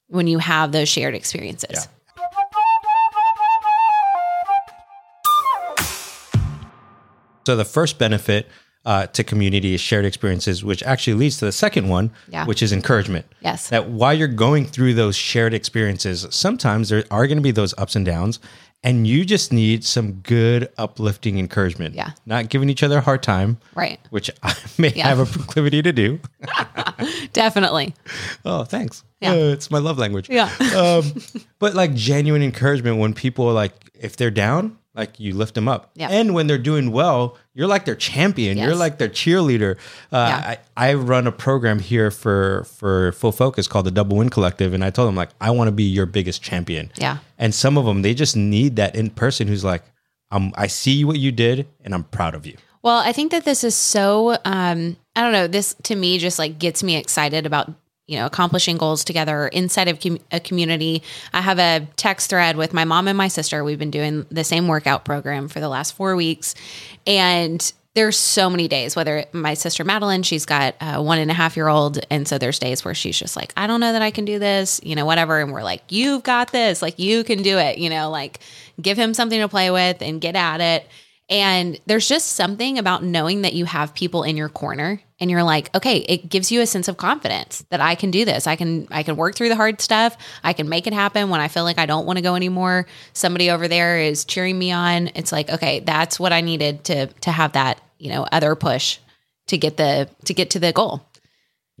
when 0.08 0.26
you 0.26 0.38
have 0.38 0.72
those 0.72 0.88
shared 0.88 1.14
experiences. 1.14 1.70
Yeah. 1.72 1.86
So 7.46 7.56
the 7.56 7.64
first 7.64 7.98
benefit 7.98 8.48
uh, 8.84 9.06
to 9.08 9.24
community 9.24 9.74
is 9.74 9.80
shared 9.80 10.04
experiences, 10.04 10.62
which 10.64 10.82
actually 10.82 11.14
leads 11.14 11.38
to 11.38 11.44
the 11.46 11.52
second 11.52 11.88
one, 11.88 12.10
Yeah. 12.28 12.44
which 12.46 12.62
is 12.62 12.72
encouragement. 12.72 13.24
Yes. 13.40 13.68
That 13.68 13.88
while 13.88 14.12
you're 14.14 14.28
going 14.28 14.66
through 14.66 14.94
those 14.94 15.16
shared 15.16 15.54
experiences, 15.54 16.26
sometimes 16.30 16.90
there 16.90 17.04
are 17.10 17.26
going 17.26 17.38
to 17.38 17.42
be 17.42 17.50
those 17.50 17.72
ups 17.78 17.96
and 17.96 18.04
downs, 18.04 18.40
and 18.82 19.06
you 19.06 19.24
just 19.24 19.50
need 19.54 19.82
some 19.84 20.12
good 20.20 20.68
uplifting 20.76 21.38
encouragement. 21.38 21.94
Yeah. 21.94 22.10
Not 22.26 22.50
giving 22.50 22.68
each 22.68 22.82
other 22.82 22.98
a 22.98 23.00
hard 23.00 23.22
time. 23.22 23.56
Right. 23.74 23.98
Which 24.10 24.30
I 24.42 24.54
may 24.78 24.92
Yeah. 24.94 25.08
have 25.08 25.18
a 25.18 25.24
proclivity 25.24 25.80
to 25.80 25.92
do. 25.92 26.20
Definitely. 27.32 27.94
Oh, 28.44 28.64
thanks. 28.64 29.02
Yeah. 29.20 29.32
Uh, 29.32 29.34
it's 29.52 29.70
my 29.70 29.78
love 29.78 29.98
language. 29.98 30.28
Yeah. 30.28 30.50
um, 30.76 31.12
but 31.58 31.74
like 31.74 31.94
genuine 31.94 32.42
encouragement 32.42 32.98
when 32.98 33.14
people 33.14 33.46
are 33.48 33.52
like, 33.54 33.72
if 33.98 34.16
they're 34.16 34.30
down, 34.30 34.76
like 34.94 35.18
you 35.18 35.34
lift 35.34 35.54
them 35.54 35.66
up. 35.68 35.90
Yeah. 35.94 36.08
And 36.08 36.34
when 36.34 36.46
they're 36.46 36.56
doing 36.56 36.92
well, 36.92 37.36
you're 37.52 37.66
like 37.66 37.84
their 37.84 37.96
champion. 37.96 38.56
You're 38.58 38.74
like 38.76 38.98
their 38.98 39.08
cheerleader. 39.08 39.76
Uh, 40.12 40.26
Yeah. 40.30 40.56
I, 40.76 40.90
I 40.90 40.94
run 40.94 41.26
a 41.26 41.32
program 41.32 41.78
here 41.80 42.10
for 42.10 42.64
for 42.64 43.12
Full 43.12 43.32
Focus 43.32 43.66
called 43.66 43.86
the 43.86 43.90
Double 43.90 44.16
Win 44.16 44.30
Collective, 44.30 44.72
and 44.72 44.84
I 44.84 44.90
told 44.90 45.08
them 45.08 45.16
like, 45.16 45.30
I 45.40 45.50
want 45.50 45.68
to 45.68 45.72
be 45.72 45.84
your 45.84 46.06
biggest 46.06 46.42
champion. 46.42 46.90
Yeah. 46.96 47.18
And 47.38 47.54
some 47.54 47.76
of 47.76 47.84
them, 47.84 48.02
they 48.02 48.14
just 48.14 48.36
need 48.36 48.76
that 48.76 48.94
in 48.94 49.10
person 49.10 49.48
who's 49.48 49.64
like, 49.64 49.82
um, 50.30 50.52
I 50.56 50.68
see 50.68 51.04
what 51.04 51.18
you 51.18 51.32
did, 51.32 51.66
and 51.84 51.94
I'm 51.94 52.04
proud 52.04 52.34
of 52.34 52.46
you. 52.46 52.56
Well, 52.82 52.98
I 52.98 53.12
think 53.12 53.30
that 53.32 53.44
this 53.44 53.64
is 53.64 53.74
so 53.74 54.36
um 54.44 54.96
I 55.16 55.22
don't 55.22 55.32
know, 55.32 55.46
this 55.48 55.74
to 55.84 55.96
me 55.96 56.18
just 56.18 56.38
like 56.38 56.58
gets 56.58 56.82
me 56.82 56.96
excited 56.96 57.46
about 57.46 57.72
you 58.06 58.18
know 58.18 58.26
accomplishing 58.26 58.76
goals 58.76 59.04
together 59.04 59.48
inside 59.48 59.88
of 59.88 60.00
com- 60.00 60.18
a 60.30 60.40
community. 60.40 61.02
I 61.32 61.40
have 61.40 61.58
a 61.58 61.86
text 61.96 62.30
thread 62.30 62.56
with 62.56 62.72
my 62.72 62.84
mom 62.84 63.08
and 63.08 63.16
my 63.16 63.28
sister. 63.28 63.64
We've 63.64 63.78
been 63.78 63.90
doing 63.90 64.26
the 64.30 64.44
same 64.44 64.68
workout 64.68 65.04
program 65.04 65.48
for 65.48 65.60
the 65.60 65.68
last 65.68 65.92
4 65.92 66.16
weeks. 66.16 66.54
And 67.06 67.72
there's 67.94 68.18
so 68.18 68.50
many 68.50 68.66
days 68.66 68.96
whether 68.96 69.24
my 69.32 69.54
sister 69.54 69.84
madeline 69.84 70.24
she's 70.24 70.46
got 70.46 70.74
a 70.80 71.00
one 71.00 71.18
and 71.18 71.30
a 71.30 71.34
half 71.34 71.56
year 71.56 71.68
old. 71.68 72.00
And 72.10 72.26
so 72.26 72.38
there's 72.38 72.58
days 72.58 72.84
where 72.84 72.94
she's 72.94 73.18
just 73.18 73.36
like 73.36 73.52
i 73.56 73.66
don't 73.66 73.80
know 73.80 73.92
that 73.92 74.02
i 74.02 74.10
can 74.10 74.24
do 74.24 74.38
this 74.38 74.80
you 74.82 74.94
know 74.96 75.06
whatever. 75.06 75.40
And 75.40 75.52
we're 75.52 75.62
like 75.62 75.82
you've 75.90 76.22
got 76.22 76.52
this. 76.52 76.82
Like 76.82 76.98
you 76.98 77.24
can 77.24 77.42
do 77.42 77.58
it 77.58 77.78
you 77.78 77.88
know 77.90 78.10
like 78.10 78.40
give 78.80 78.98
him 78.98 79.14
something 79.14 79.40
to 79.40 79.48
play 79.48 79.70
with 79.70 80.02
and 80.02 80.20
get 80.20 80.36
at 80.36 80.60
it. 80.60 80.88
And 81.30 81.80
there's 81.86 82.06
just 82.06 82.32
something 82.32 82.78
about 82.78 83.02
knowing 83.02 83.42
that 83.42 83.54
you 83.54 83.64
have 83.64 83.94
people 83.94 84.24
in 84.24 84.36
your 84.36 84.50
corner 84.50 85.00
and 85.20 85.30
you're 85.30 85.42
like, 85.44 85.74
okay, 85.76 85.98
it 85.98 86.28
gives 86.28 86.50
you 86.50 86.60
a 86.60 86.66
sense 86.66 86.88
of 86.88 86.96
confidence 86.96 87.64
that 87.70 87.80
I 87.80 87.94
can 87.94 88.10
do 88.10 88.24
this. 88.24 88.46
I 88.46 88.56
can 88.56 88.88
I 88.90 89.02
can 89.02 89.16
work 89.16 89.34
through 89.36 89.48
the 89.48 89.56
hard 89.56 89.80
stuff. 89.80 90.16
I 90.42 90.52
can 90.52 90.68
make 90.68 90.86
it 90.86 90.92
happen 90.92 91.30
when 91.30 91.40
I 91.40 91.48
feel 91.48 91.64
like 91.64 91.78
I 91.78 91.86
don't 91.86 92.06
want 92.06 92.16
to 92.16 92.22
go 92.22 92.34
anymore. 92.34 92.86
Somebody 93.12 93.50
over 93.50 93.68
there 93.68 93.98
is 94.00 94.24
cheering 94.24 94.58
me 94.58 94.72
on. 94.72 95.10
It's 95.14 95.30
like, 95.32 95.50
okay, 95.50 95.80
that's 95.80 96.18
what 96.18 96.32
I 96.32 96.40
needed 96.40 96.84
to 96.84 97.06
to 97.06 97.30
have 97.30 97.52
that, 97.52 97.80
you 97.98 98.10
know, 98.10 98.26
other 98.32 98.54
push 98.56 98.98
to 99.46 99.56
get 99.58 99.76
the 99.76 100.08
to 100.24 100.34
get 100.34 100.50
to 100.50 100.58
the 100.58 100.72
goal. 100.72 101.06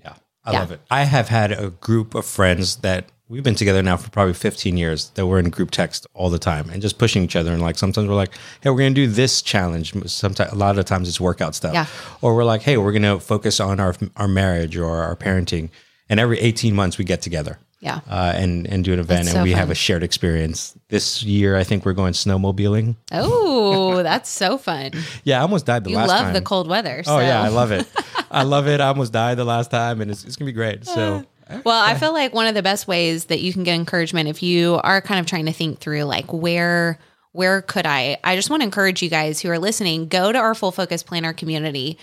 Yeah, 0.02 0.14
I 0.44 0.52
Yeah. 0.52 0.60
love 0.60 0.70
it. 0.70 0.80
I 0.90 1.04
have 1.04 1.28
had 1.28 1.50
a 1.50 1.70
group 1.70 2.14
of 2.14 2.24
friends 2.24 2.76
that 2.76 3.06
we've 3.34 3.42
been 3.42 3.56
together 3.56 3.82
now 3.82 3.96
for 3.96 4.10
probably 4.10 4.32
15 4.32 4.76
years 4.76 5.10
that 5.16 5.26
we're 5.26 5.40
in 5.40 5.50
group 5.50 5.72
text 5.72 6.06
all 6.14 6.30
the 6.30 6.38
time 6.38 6.70
and 6.70 6.80
just 6.80 6.98
pushing 6.98 7.24
each 7.24 7.34
other. 7.34 7.52
And 7.52 7.60
like 7.60 7.76
sometimes 7.76 8.08
we're 8.08 8.14
like, 8.14 8.32
hey, 8.62 8.70
we're 8.70 8.78
going 8.78 8.94
to 8.94 9.06
do 9.06 9.08
this 9.08 9.42
challenge. 9.42 9.92
Sometimes 10.08 10.52
a 10.52 10.54
lot 10.54 10.78
of 10.78 10.84
times 10.84 11.08
it's 11.08 11.20
workout 11.20 11.56
stuff. 11.56 11.74
Yeah. 11.74 11.86
Or 12.22 12.36
we're 12.36 12.44
like, 12.44 12.62
hey, 12.62 12.76
we're 12.76 12.92
going 12.92 13.02
to 13.02 13.18
focus 13.18 13.58
on 13.58 13.80
our 13.80 13.94
our 14.16 14.28
marriage 14.28 14.76
or 14.76 15.02
our 15.02 15.16
parenting. 15.16 15.70
And 16.08 16.20
every 16.20 16.38
18 16.38 16.76
months 16.76 16.96
we 16.96 17.04
get 17.04 17.22
together. 17.22 17.58
Yeah. 17.80 18.00
Uh, 18.08 18.32
and 18.34 18.66
and 18.66 18.82
do 18.82 18.94
an 18.94 18.98
event, 18.98 19.26
That's 19.26 19.34
and 19.34 19.44
we 19.44 19.50
fun. 19.50 19.58
have 19.58 19.70
a 19.70 19.74
shared 19.74 20.02
experience. 20.02 20.74
This 20.88 21.22
year, 21.22 21.54
I 21.54 21.64
think 21.64 21.84
we're 21.84 21.92
going 21.92 22.14
snowmobiling. 22.14 22.96
Oh, 23.12 24.02
that's 24.02 24.30
so 24.30 24.56
fun. 24.56 24.92
Yeah, 25.22 25.40
I 25.40 25.42
almost 25.42 25.66
died 25.66 25.84
the 25.84 25.90
You 25.90 25.96
last 25.96 26.08
time. 26.08 26.18
You 26.18 26.24
love 26.24 26.34
the 26.34 26.40
cold 26.40 26.66
weather. 26.66 27.00
Oh 27.00 27.18
so. 27.18 27.20
yeah, 27.20 27.42
I 27.42 27.48
love 27.48 27.72
it. 27.72 27.86
I 28.30 28.42
love 28.44 28.68
it. 28.68 28.80
I 28.80 28.86
almost 28.94 29.12
died 29.12 29.36
the 29.36 29.44
last 29.44 29.70
time, 29.70 30.00
and 30.00 30.10
it's, 30.10 30.24
it's 30.24 30.36
gonna 30.36 30.48
be 30.48 30.52
great. 30.52 30.86
So 30.86 31.26
Well, 31.64 31.82
I 31.82 31.94
feel 31.94 32.12
like 32.12 32.32
one 32.32 32.46
of 32.46 32.54
the 32.54 32.62
best 32.62 32.88
ways 32.88 33.26
that 33.26 33.40
you 33.40 33.52
can 33.52 33.64
get 33.64 33.74
encouragement 33.74 34.28
if 34.28 34.42
you 34.42 34.80
are 34.82 35.00
kind 35.00 35.20
of 35.20 35.26
trying 35.26 35.46
to 35.46 35.52
think 35.52 35.78
through 35.78 36.04
like 36.04 36.32
where 36.32 36.98
where 37.32 37.62
could 37.62 37.84
I? 37.84 38.18
I 38.22 38.36
just 38.36 38.48
want 38.48 38.60
to 38.60 38.64
encourage 38.64 39.02
you 39.02 39.10
guys 39.10 39.40
who 39.40 39.50
are 39.50 39.58
listening, 39.58 40.06
go 40.06 40.30
to 40.30 40.38
our 40.38 40.54
full 40.54 40.70
focus 40.70 41.02
planner 41.02 41.32
community 41.32 41.98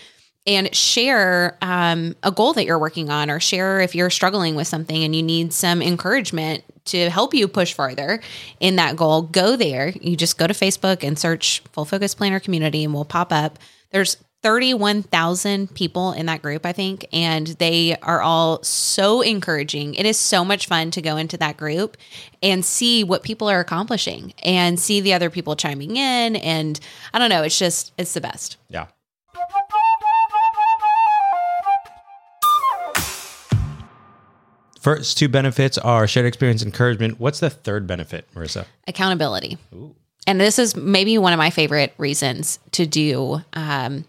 and 0.46 0.74
share 0.76 1.58
um, 1.62 2.16
a 2.24 2.32
goal 2.32 2.54
that 2.54 2.66
you're 2.66 2.80
working 2.80 3.10
on 3.10 3.30
or 3.30 3.40
share 3.40 3.80
if 3.80 3.96
you're 3.96 4.10
struggling 4.10 4.56
with 4.56 4.68
something 4.68 5.04
and 5.04 5.16
you 5.16 5.22
need 5.22 5.54
some 5.54 5.82
encouragement 5.82 6.64
to 6.86 7.10
help 7.10 7.34
you 7.34 7.48
push 7.48 7.74
farther 7.74 8.20
in 8.60 8.76
that 8.78 8.96
goal 8.96 9.22
go 9.22 9.56
there 9.56 9.90
you 10.02 10.18
just 10.18 10.40
go 10.40 10.48
to 10.48 10.54
facebook 10.54 11.04
and 11.04 11.20
search 11.20 11.62
full 11.72 11.86
focus 11.86 12.16
planner 12.16 12.40
community 12.40 12.84
and 12.84 12.92
we'll 12.92 13.06
pop 13.06 13.32
up 13.32 13.60
there's 13.92 14.18
31,000 14.44 15.74
people 15.76 16.14
in 16.14 16.26
that 16.26 16.42
group, 16.42 16.66
I 16.66 16.72
think, 16.72 17.06
and 17.14 17.48
they 17.48 17.96
are 17.98 18.22
all 18.22 18.64
so 18.64 19.22
encouraging. 19.22 19.94
It 19.94 20.06
is 20.06 20.18
so 20.18 20.44
much 20.44 20.66
fun 20.66 20.90
to 20.92 21.02
go 21.02 21.16
into 21.18 21.38
that 21.38 21.58
group 21.58 21.96
and 22.42 22.66
see 22.66 23.04
what 23.04 23.22
people 23.22 23.48
are 23.50 23.60
accomplishing 23.60 24.34
and 24.42 24.80
see 24.80 25.00
the 25.00 25.14
other 25.14 25.30
people 25.30 25.56
chiming 25.56 25.96
in. 25.96 26.36
And 26.38 26.80
I 27.14 27.20
don't 27.20 27.30
know, 27.30 27.44
it's 27.44 27.60
just, 27.60 27.94
it's 27.98 28.14
the 28.14 28.22
best. 28.22 28.58
yeah. 28.70 28.88
First 34.80 35.18
two 35.20 35.30
benefits 35.30 35.78
are 35.78 36.08
shared 36.08 36.26
experience 36.26 36.64
encouragement. 36.64 37.20
What's 37.20 37.40
the 37.40 37.52
third 37.52 37.86
benefit, 37.86 38.28
Marissa? 38.34 38.66
accountability. 38.88 39.60
And 40.26 40.42
this 40.42 40.58
is 40.58 40.76
maybe 40.76 41.18
one 41.20 41.34
of 41.34 41.38
my 41.38 41.52
favorite 41.52 41.94
reasons 42.00 42.58
to 42.72 42.88
do, 42.88 43.42
um, 43.54 44.06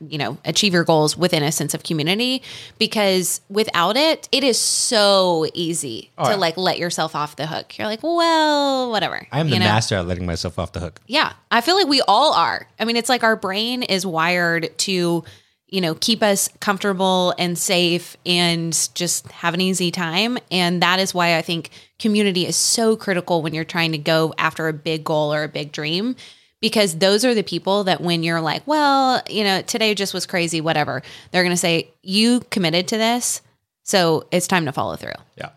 you 0.00 0.18
know, 0.18 0.38
achieve 0.44 0.72
your 0.72 0.84
goals 0.84 1.16
within 1.16 1.42
a 1.42 1.52
sense 1.52 1.74
of 1.74 1.82
community 1.82 2.42
because 2.78 3.40
without 3.48 3.96
it, 3.96 4.28
it 4.32 4.44
is 4.44 4.58
so 4.58 5.46
easy 5.54 6.10
oh, 6.18 6.24
to 6.24 6.30
yeah. 6.30 6.36
like 6.36 6.56
let 6.56 6.78
yourself 6.78 7.14
off 7.14 7.36
the 7.36 7.46
hook. 7.46 7.78
You're 7.78 7.86
like, 7.86 8.02
well, 8.02 8.90
whatever. 8.90 9.26
I 9.32 9.40
am 9.40 9.48
the 9.48 9.54
you 9.54 9.60
know? 9.60 9.66
master 9.66 9.96
at 9.96 10.06
letting 10.06 10.26
myself 10.26 10.58
off 10.58 10.72
the 10.72 10.80
hook. 10.80 11.00
Yeah. 11.06 11.32
I 11.50 11.60
feel 11.60 11.76
like 11.76 11.88
we 11.88 12.02
all 12.02 12.32
are. 12.32 12.68
I 12.78 12.84
mean, 12.84 12.96
it's 12.96 13.08
like 13.08 13.22
our 13.22 13.36
brain 13.36 13.82
is 13.82 14.04
wired 14.04 14.76
to, 14.78 15.24
you 15.68 15.80
know, 15.80 15.94
keep 15.94 16.22
us 16.22 16.48
comfortable 16.60 17.34
and 17.38 17.58
safe 17.58 18.16
and 18.24 18.72
just 18.94 19.30
have 19.32 19.54
an 19.54 19.60
easy 19.60 19.90
time. 19.90 20.38
And 20.50 20.82
that 20.82 21.00
is 21.00 21.12
why 21.12 21.36
I 21.36 21.42
think 21.42 21.70
community 21.98 22.46
is 22.46 22.56
so 22.56 22.96
critical 22.96 23.42
when 23.42 23.54
you're 23.54 23.64
trying 23.64 23.92
to 23.92 23.98
go 23.98 24.34
after 24.38 24.68
a 24.68 24.72
big 24.72 25.04
goal 25.04 25.32
or 25.32 25.44
a 25.44 25.48
big 25.48 25.72
dream. 25.72 26.16
Because 26.60 26.96
those 26.98 27.24
are 27.24 27.34
the 27.34 27.42
people 27.42 27.84
that 27.84 28.00
when 28.00 28.22
you're 28.22 28.40
like, 28.40 28.66
well, 28.66 29.22
you 29.28 29.44
know, 29.44 29.60
today 29.62 29.94
just 29.94 30.14
was 30.14 30.24
crazy, 30.26 30.60
whatever, 30.60 31.02
they're 31.30 31.42
going 31.42 31.52
to 31.52 31.56
say, 31.56 31.90
you 32.02 32.40
committed 32.50 32.88
to 32.88 32.96
this. 32.96 33.42
So 33.82 34.26
it's 34.32 34.46
time 34.46 34.64
to 34.64 34.72
follow 34.72 34.96
through 34.96 35.12
Yeah. 35.36 35.50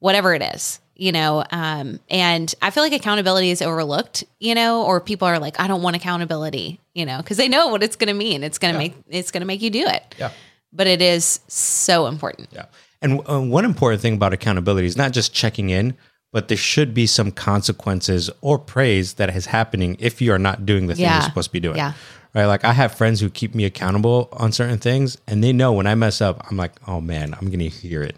whatever 0.00 0.34
it 0.34 0.42
is, 0.42 0.80
you 0.96 1.12
know. 1.12 1.44
Um, 1.50 2.00
and 2.10 2.52
I 2.60 2.70
feel 2.70 2.82
like 2.82 2.92
accountability 2.92 3.50
is 3.50 3.62
overlooked, 3.62 4.24
you 4.40 4.54
know, 4.54 4.82
or 4.84 5.00
people 5.00 5.28
are 5.28 5.38
like, 5.38 5.58
I 5.60 5.66
don't 5.68 5.82
want 5.82 5.96
accountability, 5.96 6.80
you 6.94 7.06
know, 7.06 7.18
because 7.18 7.36
they 7.36 7.48
know 7.48 7.68
what 7.68 7.82
it's 7.82 7.96
going 7.96 8.08
to 8.08 8.14
mean. 8.14 8.42
It's 8.42 8.58
going 8.58 8.74
to 8.74 8.78
make 8.78 8.94
it's 9.08 9.30
going 9.30 9.42
to 9.42 9.46
make 9.46 9.62
you 9.62 9.70
do 9.70 9.86
it. 9.86 10.14
Yeah. 10.18 10.30
But 10.72 10.88
it 10.88 11.00
is 11.00 11.40
so 11.48 12.06
important. 12.06 12.48
Yeah. 12.52 12.66
And 13.00 13.20
uh, 13.30 13.40
one 13.40 13.64
important 13.64 14.02
thing 14.02 14.14
about 14.14 14.32
accountability 14.34 14.86
is 14.86 14.96
not 14.96 15.12
just 15.12 15.32
checking 15.32 15.70
in, 15.70 15.96
but 16.32 16.48
there 16.48 16.56
should 16.56 16.94
be 16.94 17.06
some 17.06 17.30
consequences 17.30 18.30
or 18.40 18.58
praise 18.58 19.14
that 19.14 19.34
is 19.34 19.46
happening 19.46 19.96
if 19.98 20.20
you 20.20 20.32
are 20.32 20.38
not 20.38 20.64
doing 20.66 20.86
the 20.86 20.94
thing 20.94 21.04
Yeah. 21.04 21.14
you're 21.14 21.22
supposed 21.28 21.48
to 21.48 21.52
be 21.52 21.60
doing. 21.60 21.76
Yeah. 21.76 21.92
Right. 22.34 22.44
Like 22.46 22.64
I 22.64 22.72
have 22.72 22.94
friends 22.94 23.20
who 23.20 23.28
keep 23.28 23.54
me 23.54 23.64
accountable 23.64 24.28
on 24.32 24.52
certain 24.52 24.78
things 24.78 25.18
and 25.26 25.42
they 25.42 25.52
know 25.52 25.72
when 25.72 25.86
I 25.88 25.94
mess 25.96 26.20
up, 26.20 26.46
I'm 26.48 26.56
like, 26.56 26.72
oh 26.86 27.00
man, 27.00 27.34
I'm 27.34 27.48
going 27.48 27.58
to 27.58 27.68
hear 27.68 28.02
it. 28.02 28.16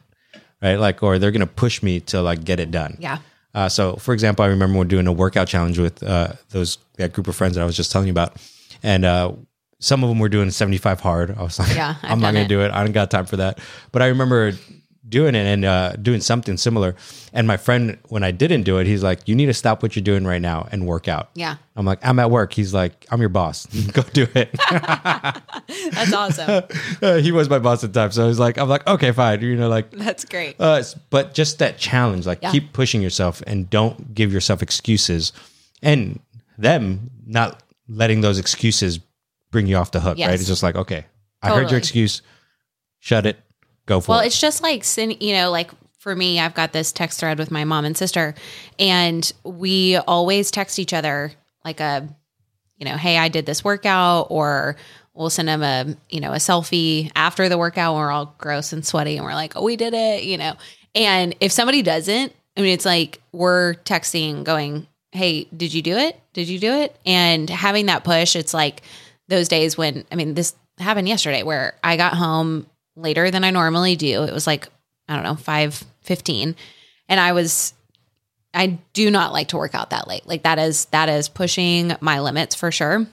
Right. 0.61 0.77
Like, 0.77 1.03
or 1.03 1.19
they're 1.19 1.31
going 1.31 1.41
to 1.41 1.47
push 1.47 1.83
me 1.83 2.01
to 2.01 2.21
like 2.21 2.45
get 2.45 2.61
it 2.61 2.71
done. 2.71 2.97
Yeah. 3.01 3.19
Uh, 3.55 3.69
so, 3.69 3.97
for 3.97 4.13
example, 4.15 4.45
I 4.45 4.49
remember 4.49 4.79
we're 4.79 4.85
doing 4.85 5.07
a 5.07 5.13
workout 5.13 5.49
challenge 5.49 5.79
with 5.79 6.03
uh, 6.03 6.35
those 6.51 6.79
that 6.99 7.13
group 7.13 7.27
of 7.29 7.35
friends 7.37 7.55
that 7.57 7.63
I 7.63 7.67
was 7.67 7.77
just 7.77 7.91
telling 7.93 8.07
you 8.07 8.13
about, 8.13 8.37
and 8.83 9.05
uh, 9.05 9.33
some 9.79 10.03
of 10.03 10.09
them 10.09 10.19
were 10.21 10.29
doing 10.31 10.51
75 10.51 11.01
hard. 11.01 11.37
I 11.37 11.43
was 11.43 11.59
like, 11.59 11.75
Yeah, 11.75 11.97
I've 12.03 12.13
I'm 12.13 12.21
not 12.21 12.33
going 12.33 12.45
to 12.45 12.49
do 12.49 12.63
it. 12.63 12.71
I 12.73 12.83
don't 12.83 12.93
got 12.93 13.11
time 13.11 13.27
for 13.27 13.37
that. 13.39 13.59
But 13.93 14.01
I 14.03 14.07
remember 14.07 14.53
doing 15.09 15.35
it 15.35 15.45
and 15.47 15.65
uh, 15.65 15.93
doing 15.97 16.21
something 16.21 16.57
similar. 16.57 16.95
And 17.33 17.47
my 17.47 17.57
friend, 17.57 17.99
when 18.09 18.23
I 18.23 18.31
didn't 18.31 18.63
do 18.63 18.79
it, 18.79 18.87
he's 18.87 19.03
like, 19.03 19.27
"You 19.27 19.35
need 19.35 19.47
to 19.47 19.55
stop 19.55 19.83
what 19.83 19.97
you're 19.97 20.03
doing 20.03 20.25
right 20.25 20.41
now 20.41 20.69
and 20.73 20.87
work 20.87 21.09
out." 21.09 21.31
Yeah. 21.35 21.57
I'm 21.77 21.85
like, 21.85 22.05
"I'm 22.07 22.19
at 22.19 22.31
work." 22.31 22.53
He's 22.53 22.73
like, 22.73 23.07
"I'm 23.11 23.21
your 23.21 23.29
boss. 23.29 23.67
Go 23.93 24.03
do 24.13 24.27
it." 24.35 24.51
That's 25.93 26.13
awesome. 26.13 26.63
Uh, 27.03 27.17
he 27.17 27.33
was 27.33 27.49
my 27.51 27.59
boss 27.59 27.83
at 27.83 27.93
the 27.93 28.01
time, 28.01 28.13
so 28.13 28.23
I 28.23 28.27
was 28.27 28.39
like, 28.39 28.59
"I'm 28.59 28.69
like, 28.69 28.87
okay, 28.87 29.11
fine." 29.13 29.41
You 29.41 29.57
know, 29.57 29.69
like 29.69 29.91
That's 29.91 30.25
great. 30.25 30.55
uh, 30.61 30.83
but 31.11 31.35
just 31.35 31.59
that 31.59 31.79
challenge, 31.79 32.27
like 32.27 32.41
Yeah. 32.43 32.53
keep 32.53 32.73
pushing 32.73 33.03
yourself 33.03 33.43
and 33.47 33.69
don't 33.69 34.15
give 34.15 34.33
yourself 34.33 34.63
excuses, 34.63 35.33
and 35.83 36.21
them 36.59 37.11
not 37.27 37.63
letting 37.89 38.21
those 38.21 38.39
excuses 38.39 39.01
bring 39.51 39.67
you 39.67 39.77
off 39.77 39.91
the 39.91 40.01
hook. 40.01 40.17
Yes. 40.19 40.29
Right? 40.29 40.35
It's 40.39 40.47
just 40.49 40.63
like, 40.63 40.77
okay, 40.77 41.07
I 41.43 41.51
heard 41.51 41.71
your 41.71 41.79
excuse, 41.79 42.23
shut 43.01 43.27
it, 43.27 43.37
go 43.93 44.01
for 44.01 44.11
Well, 44.11 44.21
it. 44.21 44.27
it's 44.27 44.41
just 44.41 44.63
like, 44.63 44.85
you 44.97 45.35
know, 45.35 45.51
like 45.51 45.71
for 45.99 46.15
me, 46.17 46.41
I've 46.41 46.55
got 46.55 46.73
this 46.73 46.93
text 46.93 47.21
thread 47.21 47.39
with 47.39 47.51
my 47.51 47.65
mom 47.65 47.85
and 47.85 47.97
sister, 47.97 48.35
and 48.79 49.33
we 49.45 49.97
always 49.97 50.51
text 50.51 50.79
each 50.79 50.93
other 50.93 51.33
like 51.65 51.81
a, 51.81 52.09
you 52.77 52.85
know, 52.85 52.97
hey, 52.97 53.17
I 53.17 53.29
did 53.29 53.47
this 53.47 53.63
workout, 53.63 54.27
or 54.31 54.77
we'll 55.15 55.31
send 55.31 55.47
them 55.47 55.63
a, 55.63 55.97
you 56.11 56.21
know, 56.21 56.33
a 56.33 56.37
selfie 56.37 57.13
after 57.15 57.49
the 57.49 57.57
workout. 57.57 57.95
When 57.95 58.03
we're 58.03 58.11
all 58.11 58.35
gross 58.39 58.73
and 58.73 58.85
sweaty, 58.85 59.17
and 59.17 59.25
we're 59.25 59.35
like, 59.35 59.57
oh, 59.57 59.63
we 59.63 59.77
did 59.77 59.95
it, 59.95 60.25
you 60.25 60.39
know. 60.39 60.55
And 60.95 61.37
if 61.41 61.53
somebody 61.53 61.83
doesn't, 61.83 62.33
I 62.57 62.61
mean, 62.61 62.75
it's 62.75 62.85
like 62.85 63.21
we're 63.31 63.75
texting, 63.85 64.43
going, 64.43 64.89
hey, 65.13 65.45
did 65.57 65.73
you 65.73 65.83
do 65.83 65.97
it? 65.97 66.19
Did 66.33 66.49
you 66.49 66.59
do 66.59 66.73
it? 66.73 66.97
And 67.07 67.49
having 67.49 67.87
that 67.87 68.03
push, 68.03 68.35
it's 68.35 68.53
like 68.53 68.83
those 69.29 69.47
days 69.47 69.79
when, 69.79 70.05
I 70.11 70.17
mean, 70.17 70.35
this 70.35 70.55
happened 70.79 71.09
yesterday 71.09 71.45
where 71.45 71.75
I 71.85 71.97
got 71.97 72.15
home 72.15 72.67
later 72.97 73.31
than 73.31 73.45
I 73.45 73.51
normally 73.51 73.97
do. 73.97 74.25
It 74.25 74.33
was 74.33 74.47
like, 74.47 74.69
I 75.09 75.15
don't 75.15 75.25
know, 75.25 75.37
5 75.37 75.85
15. 76.03 76.57
And 77.09 77.21
I 77.21 77.33
was, 77.33 77.75
I 78.55 78.79
do 78.93 79.11
not 79.11 79.33
like 79.33 79.49
to 79.49 79.57
work 79.57 79.75
out 79.75 79.91
that 79.91 80.09
late. 80.09 80.27
Like 80.27 80.43
that 80.43 80.59
is, 80.59 80.87
that 80.87 81.09
is 81.09 81.29
pushing 81.29 81.95
my 82.01 82.21
limits 82.21 82.55
for 82.55 82.73
sure. 82.73 83.07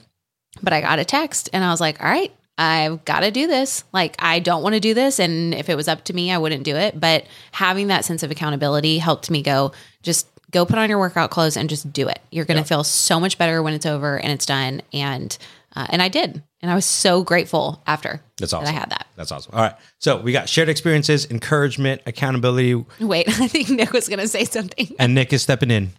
But 0.62 0.72
I 0.72 0.80
got 0.80 0.98
a 0.98 1.04
text 1.04 1.50
and 1.52 1.64
I 1.64 1.70
was 1.70 1.80
like, 1.80 2.02
all 2.02 2.10
right, 2.10 2.32
I've 2.58 3.04
got 3.04 3.20
to 3.20 3.30
do 3.30 3.46
this. 3.46 3.84
Like, 3.92 4.16
I 4.18 4.38
don't 4.40 4.62
want 4.62 4.74
to 4.74 4.80
do 4.80 4.92
this. 4.92 5.18
And 5.18 5.54
if 5.54 5.68
it 5.68 5.76
was 5.76 5.88
up 5.88 6.04
to 6.04 6.12
me, 6.12 6.30
I 6.30 6.38
wouldn't 6.38 6.64
do 6.64 6.76
it. 6.76 6.98
But 6.98 7.24
having 7.52 7.86
that 7.88 8.04
sense 8.04 8.22
of 8.22 8.30
accountability 8.30 8.98
helped 8.98 9.30
me 9.30 9.42
go, 9.42 9.72
just 10.02 10.26
go 10.50 10.66
put 10.66 10.78
on 10.78 10.90
your 10.90 10.98
workout 10.98 11.30
clothes 11.30 11.56
and 11.56 11.70
just 11.70 11.90
do 11.92 12.08
it. 12.08 12.18
You're 12.30 12.44
going 12.44 12.60
to 12.60 12.68
feel 12.68 12.84
so 12.84 13.20
much 13.20 13.38
better 13.38 13.62
when 13.62 13.72
it's 13.72 13.86
over 13.86 14.18
and 14.18 14.32
it's 14.32 14.46
done. 14.46 14.82
And, 14.92 15.36
uh, 15.76 15.86
and 15.90 16.02
I 16.02 16.08
did. 16.08 16.42
And 16.62 16.70
I 16.70 16.74
was 16.74 16.84
so 16.84 17.22
grateful 17.22 17.82
after 17.86 18.20
That's 18.36 18.50
that 18.50 18.58
awesome. 18.58 18.74
I 18.74 18.78
had 18.78 18.90
that. 18.90 19.06
That's 19.16 19.32
awesome. 19.32 19.54
All 19.54 19.62
right, 19.62 19.74
so 19.98 20.20
we 20.20 20.32
got 20.32 20.48
shared 20.48 20.68
experiences, 20.68 21.30
encouragement, 21.30 22.02
accountability, 22.06 22.84
Wait, 23.00 23.28
I 23.40 23.48
think 23.48 23.70
Nick 23.70 23.92
was 23.92 24.08
going 24.08 24.18
to 24.18 24.28
say 24.28 24.44
something. 24.44 24.94
and 24.98 25.14
Nick 25.14 25.32
is 25.32 25.42
stepping 25.42 25.70
in. 25.70 25.90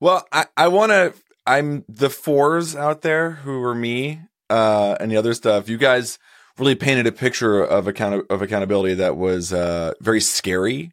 Well, 0.00 0.26
I, 0.30 0.46
I 0.56 0.68
want 0.68 0.92
to. 0.92 1.14
I'm 1.46 1.84
the 1.88 2.10
fours 2.10 2.74
out 2.76 3.02
there 3.02 3.30
who 3.30 3.62
are 3.62 3.74
me 3.74 4.20
uh, 4.50 4.96
and 5.00 5.10
the 5.10 5.16
other 5.16 5.32
stuff. 5.34 5.68
You 5.68 5.76
guys 5.78 6.18
really 6.58 6.74
painted 6.74 7.06
a 7.06 7.12
picture 7.12 7.62
of 7.62 7.86
account 7.86 8.26
of 8.30 8.42
accountability 8.42 8.94
that 8.94 9.16
was 9.16 9.52
uh, 9.52 9.92
very 10.00 10.20
scary. 10.20 10.92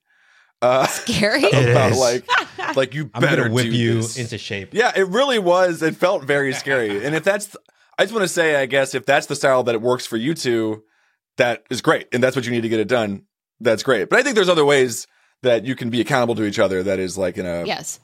Uh, 0.62 0.88
Gary? 1.06 1.44
It 1.44 1.70
about 1.72 1.98
like, 1.98 2.26
like 2.76 2.94
you 2.94 3.10
I'm 3.14 3.22
better 3.22 3.44
gonna 3.44 3.54
whip 3.54 3.66
do 3.66 3.72
you 3.76 3.96
this. 3.96 4.18
into 4.18 4.38
shape. 4.38 4.74
Yeah, 4.74 4.92
it 4.96 5.08
really 5.08 5.40
was. 5.40 5.82
It 5.84 5.96
felt 5.98 6.24
very 6.24 6.54
scary. 6.54 7.04
And 7.06 7.14
if 7.16 7.24
that's, 7.24 7.56
I 7.98 8.04
just 8.04 8.14
want 8.14 8.24
to 8.24 8.28
say, 8.28 8.56
I 8.56 8.66
guess, 8.66 8.96
if 8.96 9.06
that's 9.06 9.28
the 9.28 9.36
style 9.36 9.64
that 9.64 9.76
it 9.76 9.82
works 9.82 10.06
for 10.06 10.18
you 10.18 10.34
two, 10.34 10.84
that 11.38 11.64
is 11.70 11.82
great. 11.82 12.08
And 12.14 12.24
that's 12.24 12.36
what 12.36 12.46
you 12.46 12.52
need 12.52 12.62
to 12.62 12.70
get 12.70 12.80
it 12.80 12.88
done. 12.88 13.24
That's 13.60 13.84
great. 13.84 14.10
But 14.10 14.20
I 14.20 14.24
think 14.24 14.36
there's 14.36 14.50
other 14.50 14.66
ways 14.66 15.08
that 15.44 15.66
you 15.66 15.76
can 15.76 15.90
be 15.90 16.02
accountable 16.02 16.36
to 16.36 16.44
each 16.46 16.60
other 16.60 16.84
that 16.84 17.00
is 17.00 17.18
like 17.18 17.38
in 17.38 17.46
a 17.46 17.66
Yes. 17.66 18.00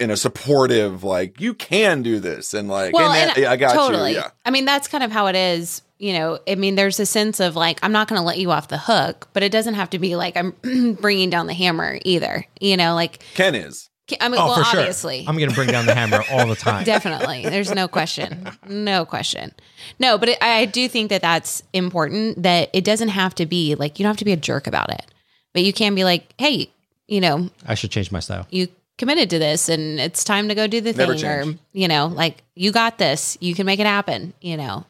in 0.00 0.10
a 0.10 0.16
supportive 0.16 1.02
like 1.04 1.40
you 1.40 1.54
can 1.54 2.02
do 2.02 2.20
this 2.20 2.52
and 2.54 2.68
like 2.68 2.94
Well, 2.94 3.10
and 3.12 3.36
yeah, 3.36 3.50
I 3.50 3.56
got 3.56 3.74
totally. 3.74 4.10
you. 4.12 4.16
Yeah. 4.18 4.30
I 4.44 4.50
mean, 4.50 4.64
that's 4.64 4.88
kind 4.88 5.02
of 5.04 5.10
how 5.12 5.26
it 5.26 5.36
is. 5.36 5.82
You 5.98 6.12
know, 6.14 6.38
I 6.48 6.56
mean, 6.56 6.74
there's 6.74 6.98
a 7.00 7.06
sense 7.06 7.40
of 7.40 7.54
like, 7.56 7.78
I'm 7.82 7.92
not 7.92 8.08
going 8.08 8.20
to 8.20 8.26
let 8.26 8.38
you 8.38 8.50
off 8.50 8.68
the 8.68 8.76
hook, 8.78 9.28
but 9.32 9.42
it 9.42 9.52
doesn't 9.52 9.74
have 9.74 9.90
to 9.90 9.98
be 9.98 10.16
like 10.16 10.36
I'm 10.36 10.94
bringing 11.00 11.30
down 11.30 11.46
the 11.46 11.54
hammer 11.54 11.98
either. 12.04 12.44
You 12.60 12.76
know, 12.76 12.94
like, 12.94 13.22
Ken 13.34 13.54
is. 13.54 13.88
I 14.20 14.28
mean, 14.28 14.38
Oh, 14.40 14.46
well, 14.46 14.56
for 14.56 14.64
sure. 14.64 14.80
obviously. 14.80 15.24
I'm 15.26 15.36
going 15.38 15.48
to 15.48 15.54
bring 15.54 15.68
down 15.68 15.86
the 15.86 15.94
hammer 15.94 16.22
all 16.30 16.46
the 16.46 16.54
time. 16.56 16.84
Definitely. 16.94 17.42
There's 17.44 17.74
no 17.74 17.88
question. 17.88 18.48
No 18.68 19.04
question. 19.06 19.52
No, 19.98 20.18
but 20.18 20.28
it, 20.30 20.38
I 20.42 20.66
do 20.66 20.88
think 20.88 21.08
that 21.10 21.22
that's 21.22 21.62
important 21.72 22.42
that 22.42 22.68
it 22.74 22.84
doesn't 22.84 23.08
have 23.08 23.34
to 23.36 23.46
be 23.46 23.74
like, 23.74 23.98
you 23.98 24.02
don't 24.04 24.10
have 24.10 24.18
to 24.18 24.24
be 24.26 24.32
a 24.32 24.36
jerk 24.36 24.66
about 24.66 24.90
it, 24.92 25.06
but 25.54 25.62
you 25.62 25.72
can 25.72 25.94
be 25.94 26.04
like, 26.04 26.34
hey, 26.38 26.70
you 27.08 27.20
know, 27.20 27.48
I 27.66 27.74
should 27.74 27.90
change 27.90 28.12
my 28.12 28.20
style. 28.20 28.46
you 28.50 28.68
committed 28.98 29.28
to 29.30 29.38
this 29.38 29.68
and 29.68 29.98
it's 29.98 30.22
time 30.22 30.48
to 30.48 30.54
go 30.54 30.66
do 30.66 30.80
the 30.80 30.92
Never 30.92 31.16
thing 31.16 31.24
or, 31.24 31.42
change. 31.44 31.58
you 31.72 31.88
know, 31.88 32.06
like 32.06 32.42
you 32.54 32.72
got 32.72 32.96
this, 32.98 33.36
you 33.40 33.54
can 33.54 33.66
make 33.66 33.80
it 33.80 33.86
happen, 33.86 34.32
you 34.40 34.56
know, 34.56 34.84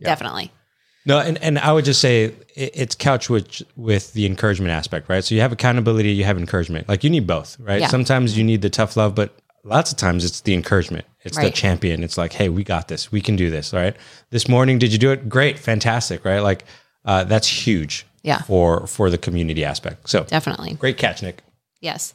definitely. 0.00 0.50
No, 1.06 1.18
and, 1.18 1.38
and 1.38 1.58
I 1.58 1.72
would 1.72 1.84
just 1.86 2.00
say 2.00 2.24
it, 2.24 2.70
it's 2.74 2.94
couched 2.94 3.30
with 3.30 3.62
with 3.76 4.12
the 4.12 4.26
encouragement 4.26 4.70
aspect, 4.70 5.08
right? 5.08 5.24
So 5.24 5.34
you 5.34 5.40
have 5.40 5.52
accountability, 5.52 6.10
you 6.10 6.24
have 6.24 6.36
encouragement. 6.38 6.88
Like 6.88 7.02
you 7.04 7.10
need 7.10 7.26
both, 7.26 7.58
right? 7.60 7.80
Yeah. 7.80 7.88
Sometimes 7.88 8.36
you 8.36 8.44
need 8.44 8.62
the 8.62 8.70
tough 8.70 8.96
love, 8.96 9.14
but 9.14 9.34
lots 9.64 9.90
of 9.92 9.96
times 9.98 10.24
it's 10.24 10.42
the 10.42 10.54
encouragement. 10.54 11.06
It's 11.22 11.36
the 11.36 11.50
champion. 11.50 12.02
It's 12.02 12.16
like, 12.16 12.32
hey, 12.32 12.48
we 12.48 12.64
got 12.64 12.88
this. 12.88 13.12
We 13.12 13.20
can 13.20 13.36
do 13.36 13.50
this, 13.50 13.72
right? 13.74 13.94
This 14.30 14.48
morning, 14.48 14.78
did 14.78 14.90
you 14.92 14.98
do 14.98 15.10
it? 15.10 15.28
Great, 15.28 15.58
fantastic, 15.58 16.24
right? 16.24 16.40
Like 16.40 16.64
uh, 17.04 17.24
that's 17.24 17.46
huge, 17.66 18.06
Yeah. 18.22 18.42
for 18.42 18.86
for 18.86 19.10
the 19.10 19.18
community 19.18 19.64
aspect. 19.64 20.08
So 20.08 20.24
Definitely. 20.24 20.74
great 20.74 20.98
catch, 20.98 21.22
Nick. 21.22 21.42
Yes. 21.80 22.14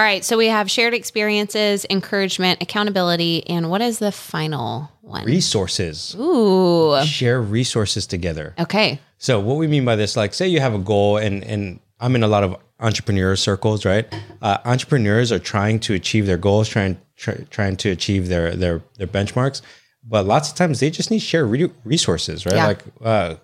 All 0.00 0.06
right, 0.06 0.24
so 0.24 0.38
we 0.38 0.46
have 0.46 0.70
shared 0.70 0.94
experiences, 0.94 1.84
encouragement, 1.90 2.62
accountability, 2.62 3.46
and 3.46 3.68
what 3.68 3.82
is 3.82 3.98
the 3.98 4.10
final 4.10 4.90
one? 5.02 5.26
Resources. 5.26 6.16
Ooh, 6.18 6.98
Share 7.04 7.38
resources 7.42 8.06
together. 8.06 8.54
okay. 8.58 8.98
So 9.18 9.38
what 9.38 9.58
we 9.58 9.66
mean 9.66 9.84
by 9.84 9.96
this, 9.96 10.16
like 10.16 10.32
say 10.32 10.48
you 10.48 10.60
have 10.60 10.72
a 10.72 10.78
goal 10.78 11.18
and 11.18 11.44
and 11.44 11.80
I'm 12.00 12.14
in 12.16 12.22
a 12.22 12.28
lot 12.28 12.44
of 12.44 12.56
entrepreneur 12.80 13.36
circles, 13.36 13.84
right? 13.84 14.08
Uh, 14.40 14.56
entrepreneurs 14.64 15.30
are 15.32 15.38
trying 15.38 15.78
to 15.80 15.92
achieve 15.92 16.24
their 16.24 16.38
goals, 16.38 16.66
trying 16.66 16.96
try, 17.16 17.34
trying 17.50 17.76
to 17.76 17.90
achieve 17.90 18.28
their 18.28 18.56
their 18.56 18.80
their 18.96 19.06
benchmarks, 19.06 19.60
but 20.02 20.24
lots 20.24 20.48
of 20.48 20.54
times 20.56 20.80
they 20.80 20.88
just 20.88 21.10
need 21.10 21.18
shared 21.18 21.50
re- 21.50 21.70
resources, 21.84 22.46
right? 22.46 22.54
Yeah. 22.54 22.66
Like 22.68 22.84
uh, 23.04 23.34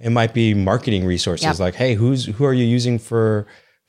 it 0.00 0.10
might 0.10 0.32
be 0.32 0.54
marketing 0.54 1.04
resources, 1.04 1.44
Yep. 1.46 1.58
like 1.58 1.74
hey, 1.74 1.94
who's 1.94 2.26
who 2.26 2.44
are 2.44 2.54
you 2.54 2.64
using 2.64 3.00
for 3.00 3.48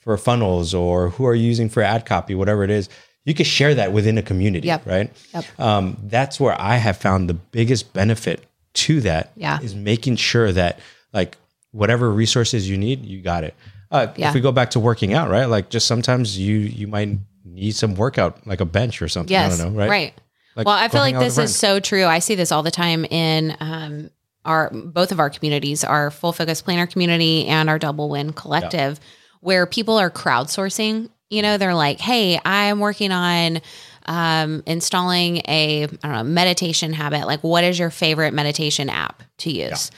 for 0.10 0.18
funnels 0.18 0.74
or 0.74 1.10
who 1.12 1.26
are 1.28 1.36
you 1.36 1.46
using 1.46 1.70
for 1.70 1.84
ad 1.84 2.04
copy, 2.04 2.34
whatever 2.34 2.64
it 2.64 2.72
is. 2.72 2.90
You 3.26 3.36
can 3.36 3.46
share 3.46 3.76
that 3.76 3.92
within 3.94 4.18
a 4.18 4.24
community, 4.24 4.66
Yep. 4.66 4.88
right? 4.88 5.12
Yep. 5.36 5.46
Um, 5.60 5.98
that's 6.06 6.40
where 6.40 6.60
I 6.60 6.78
have 6.78 6.98
found 6.98 7.30
the 7.30 7.36
biggest 7.36 7.94
benefit 7.94 8.44
to 8.74 9.02
that 9.02 9.32
Yeah. 9.36 9.60
is 9.62 9.76
making 9.76 10.16
sure 10.16 10.52
that 10.52 10.80
like 11.14 11.38
whatever 11.70 12.10
resources 12.10 12.68
you 12.68 12.76
need, 12.76 13.06
you 13.06 13.22
got 13.22 13.44
it. 13.44 13.54
Uh, 13.92 14.08
Yeah. 14.16 14.30
If 14.30 14.34
we 14.34 14.42
go 14.42 14.52
back 14.52 14.72
to 14.72 14.80
working 14.80 15.14
out, 15.14 15.30
right? 15.30 15.46
Like 15.46 15.70
just 15.70 15.86
sometimes 15.86 16.40
you 16.40 16.58
you 16.58 16.88
might 16.88 17.10
need 17.46 17.76
some 17.76 17.94
workout, 17.94 18.48
like 18.48 18.62
a 18.62 18.66
bench 18.66 19.00
or 19.04 19.08
something. 19.08 19.32
Yes. 19.32 19.60
I 19.60 19.64
don't 19.64 19.74
know, 19.76 19.80
right? 19.80 19.90
Right. 19.90 20.14
well, 20.56 20.70
I 20.70 20.88
feel 20.88 21.02
like 21.02 21.20
this 21.20 21.38
is 21.38 21.56
so 21.56 21.80
true. 21.80 22.06
I 22.06 22.18
see 22.18 22.34
this 22.34 22.52
all 22.52 22.64
the 22.64 22.72
time 22.72 23.06
in 23.06 23.56
um, 23.60 24.10
our 24.44 24.72
both 24.74 25.12
of 25.12 25.20
our 25.20 25.30
communities, 25.30 25.84
our 25.84 26.10
full 26.10 26.34
focus 26.34 26.64
planner 26.64 26.88
community 26.88 27.46
and 27.46 27.70
our 27.70 27.78
double 27.78 28.10
win 28.10 28.34
collective, 28.34 29.00
where 29.42 29.66
people 29.66 29.98
are 29.98 30.10
crowdsourcing. 30.10 31.10
You 31.30 31.42
know, 31.42 31.58
they're 31.58 31.76
like, 31.76 32.00
"Hey, 32.00 32.40
I'm 32.44 32.80
working 32.80 33.12
on." 33.12 33.62
Um, 34.06 34.64
installing 34.66 35.38
a 35.48 35.84
I 35.84 35.88
don't 35.88 36.12
know 36.12 36.24
meditation 36.24 36.94
habit. 36.94 37.28
Like, 37.28 37.44
what 37.44 37.64
is 37.64 37.78
your 37.78 37.92
favorite 37.92 38.34
meditation 38.34 38.90
app 38.90 39.22
to 39.40 39.52
use? 39.52 39.92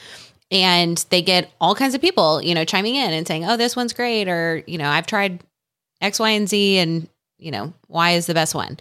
And 0.50 1.02
they 1.08 1.22
get 1.22 1.50
all 1.62 1.74
kinds 1.74 1.94
of 1.94 2.02
people, 2.02 2.42
you 2.42 2.54
know, 2.54 2.66
chiming 2.66 2.94
in 2.96 3.10
and 3.14 3.26
saying, 3.26 3.48
"Oh, 3.48 3.56
this 3.56 3.74
one's 3.74 3.94
great," 3.94 4.28
or 4.28 4.62
you 4.66 4.76
know, 4.76 4.88
I've 4.88 5.06
tried 5.06 5.42
X, 6.02 6.18
Y, 6.18 6.28
and 6.30 6.46
Z, 6.46 6.78
and 6.78 7.08
you 7.38 7.50
know, 7.50 7.72
Y 7.88 8.10
is 8.12 8.26
the 8.26 8.34
best 8.34 8.54
one. 8.54 8.78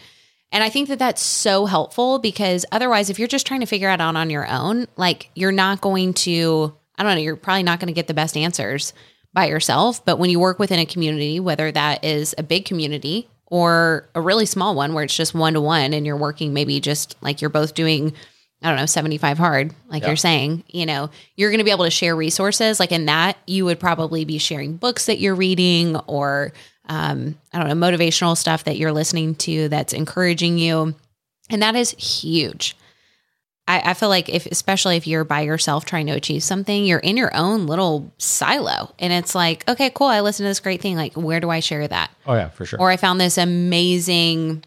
And 0.51 0.63
I 0.63 0.69
think 0.69 0.89
that 0.89 0.99
that's 0.99 1.21
so 1.21 1.65
helpful 1.65 2.19
because 2.19 2.65
otherwise, 2.71 3.09
if 3.09 3.17
you're 3.17 3.27
just 3.27 3.47
trying 3.47 3.61
to 3.61 3.65
figure 3.65 3.89
it 3.89 4.01
out 4.01 4.15
on 4.15 4.29
your 4.29 4.47
own, 4.47 4.87
like 4.97 5.29
you're 5.33 5.53
not 5.53 5.79
going 5.79 6.13
to, 6.13 6.75
I 6.97 7.03
don't 7.03 7.15
know, 7.15 7.21
you're 7.21 7.37
probably 7.37 7.63
not 7.63 7.79
going 7.79 7.87
to 7.87 7.93
get 7.93 8.07
the 8.07 8.13
best 8.13 8.35
answers 8.35 8.93
by 9.33 9.47
yourself. 9.47 10.03
But 10.05 10.19
when 10.19 10.29
you 10.29 10.39
work 10.39 10.59
within 10.59 10.79
a 10.79 10.85
community, 10.85 11.39
whether 11.39 11.71
that 11.71 12.03
is 12.03 12.35
a 12.37 12.43
big 12.43 12.65
community 12.65 13.29
or 13.47 14.09
a 14.15 14.21
really 14.21 14.45
small 14.45 14.75
one 14.75 14.93
where 14.93 15.03
it's 15.03 15.15
just 15.15 15.33
one 15.33 15.53
to 15.53 15.61
one 15.61 15.93
and 15.93 16.05
you're 16.05 16.17
working 16.17 16.53
maybe 16.53 16.79
just 16.79 17.15
like 17.21 17.41
you're 17.41 17.49
both 17.49 17.73
doing, 17.73 18.13
I 18.61 18.69
don't 18.69 18.77
know, 18.77 18.85
75 18.85 19.37
hard, 19.37 19.73
like 19.89 20.05
you're 20.05 20.15
saying, 20.15 20.63
you 20.67 20.85
know, 20.85 21.09
you're 21.35 21.49
going 21.49 21.59
to 21.59 21.65
be 21.65 21.71
able 21.71 21.85
to 21.85 21.91
share 21.91 22.15
resources. 22.15 22.79
Like 22.79 22.91
in 22.91 23.05
that, 23.05 23.37
you 23.47 23.65
would 23.65 23.79
probably 23.79 24.25
be 24.25 24.37
sharing 24.37 24.77
books 24.77 25.05
that 25.07 25.19
you're 25.19 25.35
reading 25.35 25.97
or, 26.07 26.53
um, 26.87 27.37
I 27.53 27.59
don't 27.59 27.67
know, 27.67 27.87
motivational 27.87 28.37
stuff 28.37 28.63
that 28.65 28.77
you're 28.77 28.93
listening 28.93 29.35
to 29.35 29.67
that's 29.69 29.93
encouraging 29.93 30.57
you. 30.57 30.95
And 31.49 31.61
that 31.61 31.75
is 31.75 31.91
huge. 31.91 32.75
I, 33.71 33.91
I 33.91 33.93
feel 33.93 34.09
like 34.09 34.27
if, 34.27 34.45
especially 34.47 34.97
if 34.97 35.07
you're 35.07 35.23
by 35.23 35.41
yourself 35.41 35.85
trying 35.85 36.07
to 36.07 36.11
achieve 36.11 36.43
something, 36.43 36.83
you're 36.83 36.99
in 36.99 37.15
your 37.15 37.33
own 37.33 37.67
little 37.67 38.11
silo. 38.17 38.93
And 38.99 39.13
it's 39.13 39.33
like, 39.33 39.67
okay, 39.69 39.89
cool. 39.89 40.07
I 40.07 40.19
listened 40.19 40.43
to 40.43 40.49
this 40.49 40.59
great 40.59 40.81
thing. 40.81 40.97
Like, 40.97 41.13
where 41.13 41.39
do 41.39 41.49
I 41.49 41.61
share 41.61 41.87
that? 41.87 42.11
Oh 42.27 42.33
yeah, 42.33 42.49
for 42.49 42.65
sure. 42.65 42.79
Or 42.81 42.89
I 42.91 42.97
found 42.97 43.21
this 43.21 43.37
amazing, 43.37 44.65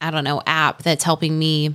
I 0.00 0.12
don't 0.12 0.22
know, 0.22 0.42
app 0.46 0.84
that's 0.84 1.02
helping 1.02 1.40
me 1.40 1.74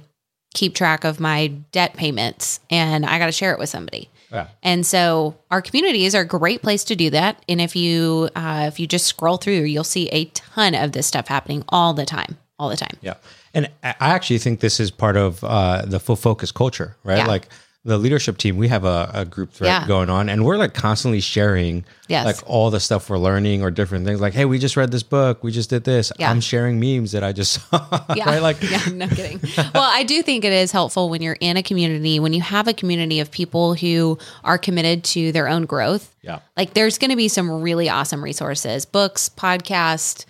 keep 0.54 0.76
track 0.76 1.04
of 1.04 1.20
my 1.20 1.48
debt 1.74 1.94
payments 1.96 2.62
and 2.70 3.06
I 3.06 3.20
got 3.20 3.26
to 3.26 3.34
share 3.34 3.52
it 3.52 3.60
with 3.60 3.68
somebody. 3.68 4.10
yeah. 4.32 4.48
And 4.63 4.86
so 4.86 5.38
our 5.52 5.62
communities 5.62 6.15
are 6.15 6.22
a 6.22 6.26
great 6.26 6.62
place 6.62 6.86
to 6.86 6.96
do 6.96 7.10
that. 7.10 7.44
And 7.50 7.60
if 7.60 7.76
you 7.76 8.30
uh, 8.34 8.70
if 8.70 8.80
you 8.80 8.88
just 8.88 9.08
scroll 9.08 9.36
through, 9.36 9.63
you'll 9.63 9.84
see 9.84 10.08
a 10.08 10.26
ton 10.26 10.74
of 10.74 10.94
this 10.94 11.06
stuff 11.06 11.28
happening 11.28 11.65
all 11.68 11.94
the 11.94 12.06
time. 12.06 12.38
All 12.60 12.70
the 12.70 12.78
time. 12.78 12.98
Yeah. 13.02 13.15
And 13.54 13.70
I 13.84 13.96
actually 14.00 14.39
think 14.39 14.60
this 14.60 14.80
is 14.80 14.91
part 14.91 15.18
of 15.18 15.44
uh, 15.44 15.84
the 15.86 16.00
full 16.00 16.15
focus 16.15 16.52
culture, 16.52 16.96
right? 17.04 17.18
Yeah. 17.20 17.28
Like 17.28 17.48
the 17.84 18.00
leadership 18.00 18.38
team, 18.39 18.58
we 18.58 18.68
have 18.68 18.84
a, 18.84 19.12
a 19.13 19.26
group 19.26 19.52
thread 19.52 19.68
Yeah. 19.68 19.88
going 19.88 20.10
on 20.10 20.28
and 20.28 20.44
we're 20.44 20.58
like 20.58 20.74
constantly 20.74 21.20
sharing 21.20 21.86
Yes. 22.08 22.26
like 22.26 22.38
all 22.48 22.72
the 22.72 22.80
stuff 22.80 23.10
we're 23.12 23.20
learning 23.20 23.62
or 23.62 23.70
different 23.70 24.06
things. 24.08 24.20
Like, 24.20 24.34
hey, 24.34 24.46
we 24.46 24.58
just 24.58 24.76
read 24.76 24.91
this 24.91 25.04
book. 25.04 25.44
We 25.44 25.52
just 25.52 25.70
did 25.70 25.84
this. 25.84 26.12
Yeah. 26.18 26.32
I'm 26.32 26.41
sharing 26.41 26.80
memes 26.80 27.12
that 27.12 27.24
I 27.24 27.32
just 27.32 27.54
saw. 27.70 28.06
Yeah. 28.15 28.26
right? 28.26 28.41
Like, 28.41 28.58
yeah, 28.72 28.84
no 28.91 29.08
kidding. 29.08 29.39
well, 29.74 29.89
I 29.94 30.04
do 30.04 30.24
think 30.24 30.44
it 30.46 30.52
is 30.54 30.72
helpful 30.72 31.10
when 31.10 31.22
you're 31.22 31.38
in 31.39 31.58
a 31.58 31.63
community, 31.63 32.20
when 32.20 32.34
you 32.34 32.41
have 32.41 32.68
a 32.68 32.74
community 32.74 33.20
of 33.20 33.30
people 33.30 33.76
who 33.76 34.18
are 34.44 34.58
committed 34.58 35.04
to 35.04 35.32
their 35.32 35.48
own 35.48 35.65
growth. 35.65 36.13
Yeah. 36.24 36.39
Like 36.58 36.74
there's 36.74 36.98
going 36.98 37.12
to 37.12 37.18
be 37.18 37.28
some 37.28 37.62
really 37.62 37.88
awesome 37.88 38.24
resources, 38.24 38.86
books, 38.86 39.30
podcast, 39.30 40.26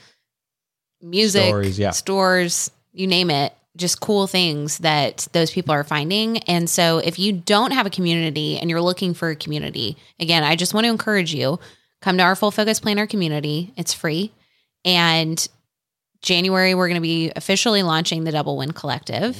music, 1.05 1.45
Stories, 1.45 1.79
yeah. 1.79 1.91
stores, 1.91 2.71
you 2.93 3.07
name 3.07 3.29
it, 3.29 3.53
just 3.77 3.99
cool 3.99 4.27
things 4.27 4.79
that 4.79 5.27
those 5.33 5.51
people 5.51 5.73
are 5.73 5.83
finding. 5.83 6.39
And 6.39 6.69
so 6.69 6.97
if 6.99 7.19
you 7.19 7.33
don't 7.33 7.71
have 7.71 7.85
a 7.85 7.89
community 7.89 8.57
and 8.57 8.69
you're 8.69 8.81
looking 8.81 9.13
for 9.13 9.29
a 9.29 9.35
community, 9.35 9.97
again, 10.19 10.43
I 10.43 10.55
just 10.55 10.73
want 10.73 10.85
to 10.85 10.89
encourage 10.91 11.33
you, 11.33 11.59
come 12.01 12.17
to 12.17 12.23
our 12.23 12.35
full 12.35 12.51
focus 12.51 12.79
planner 12.79 13.05
community. 13.07 13.73
It's 13.75 13.93
free. 13.93 14.31
And 14.83 15.47
January, 16.21 16.73
we're 16.73 16.87
going 16.87 16.95
to 16.95 17.01
be 17.01 17.31
officially 17.35 17.83
launching 17.83 18.23
the 18.23 18.31
Double 18.31 18.57
Win 18.57 18.71
Collective. 18.71 19.39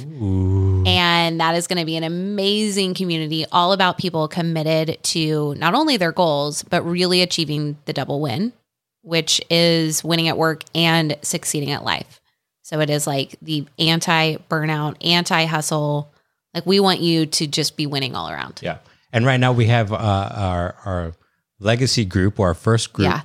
And 0.86 1.40
that 1.40 1.56
is 1.56 1.66
going 1.66 1.80
to 1.80 1.86
be 1.86 1.96
an 1.96 2.04
amazing 2.04 2.94
community 2.94 3.46
all 3.52 3.72
about 3.72 3.98
people 3.98 4.28
committed 4.28 5.02
to 5.04 5.56
not 5.56 5.74
only 5.74 5.98
their 5.98 6.12
goals, 6.12 6.62
but 6.64 6.84
really 6.84 7.22
achieving 7.22 7.78
the 7.86 7.94
double 7.94 8.22
win, 8.22 8.54
which 9.06 9.40
is 9.50 10.04
winning 10.04 10.28
at 10.28 10.38
work 10.38 10.64
and 10.74 11.16
succeeding 11.22 11.72
at 11.72 11.84
life. 11.84 12.20
So 12.64 12.80
it 12.80 12.90
is 12.90 13.06
like 13.06 13.36
the 13.42 13.66
anti 13.80 14.38
burnout, 14.50 14.96
anti 15.06 15.46
hustle. 15.46 16.12
Like 16.54 16.66
we 16.66 16.80
want 16.80 17.00
you 17.02 17.26
to 17.28 17.48
just 17.48 17.78
be 17.78 17.86
winning 17.86 18.16
all 18.16 18.30
around. 18.30 18.60
yeah. 18.64 18.80
And 19.14 19.26
right 19.26 19.40
now 19.40 19.52
we 19.54 19.66
have 19.68 19.94
uh, 19.94 19.96
our, 19.98 20.76
our 20.86 21.14
legacy 21.60 22.04
group 22.06 22.40
or 22.40 22.48
our 22.48 22.54
first 22.54 22.92
group 22.94 23.08
Yeah. 23.10 23.22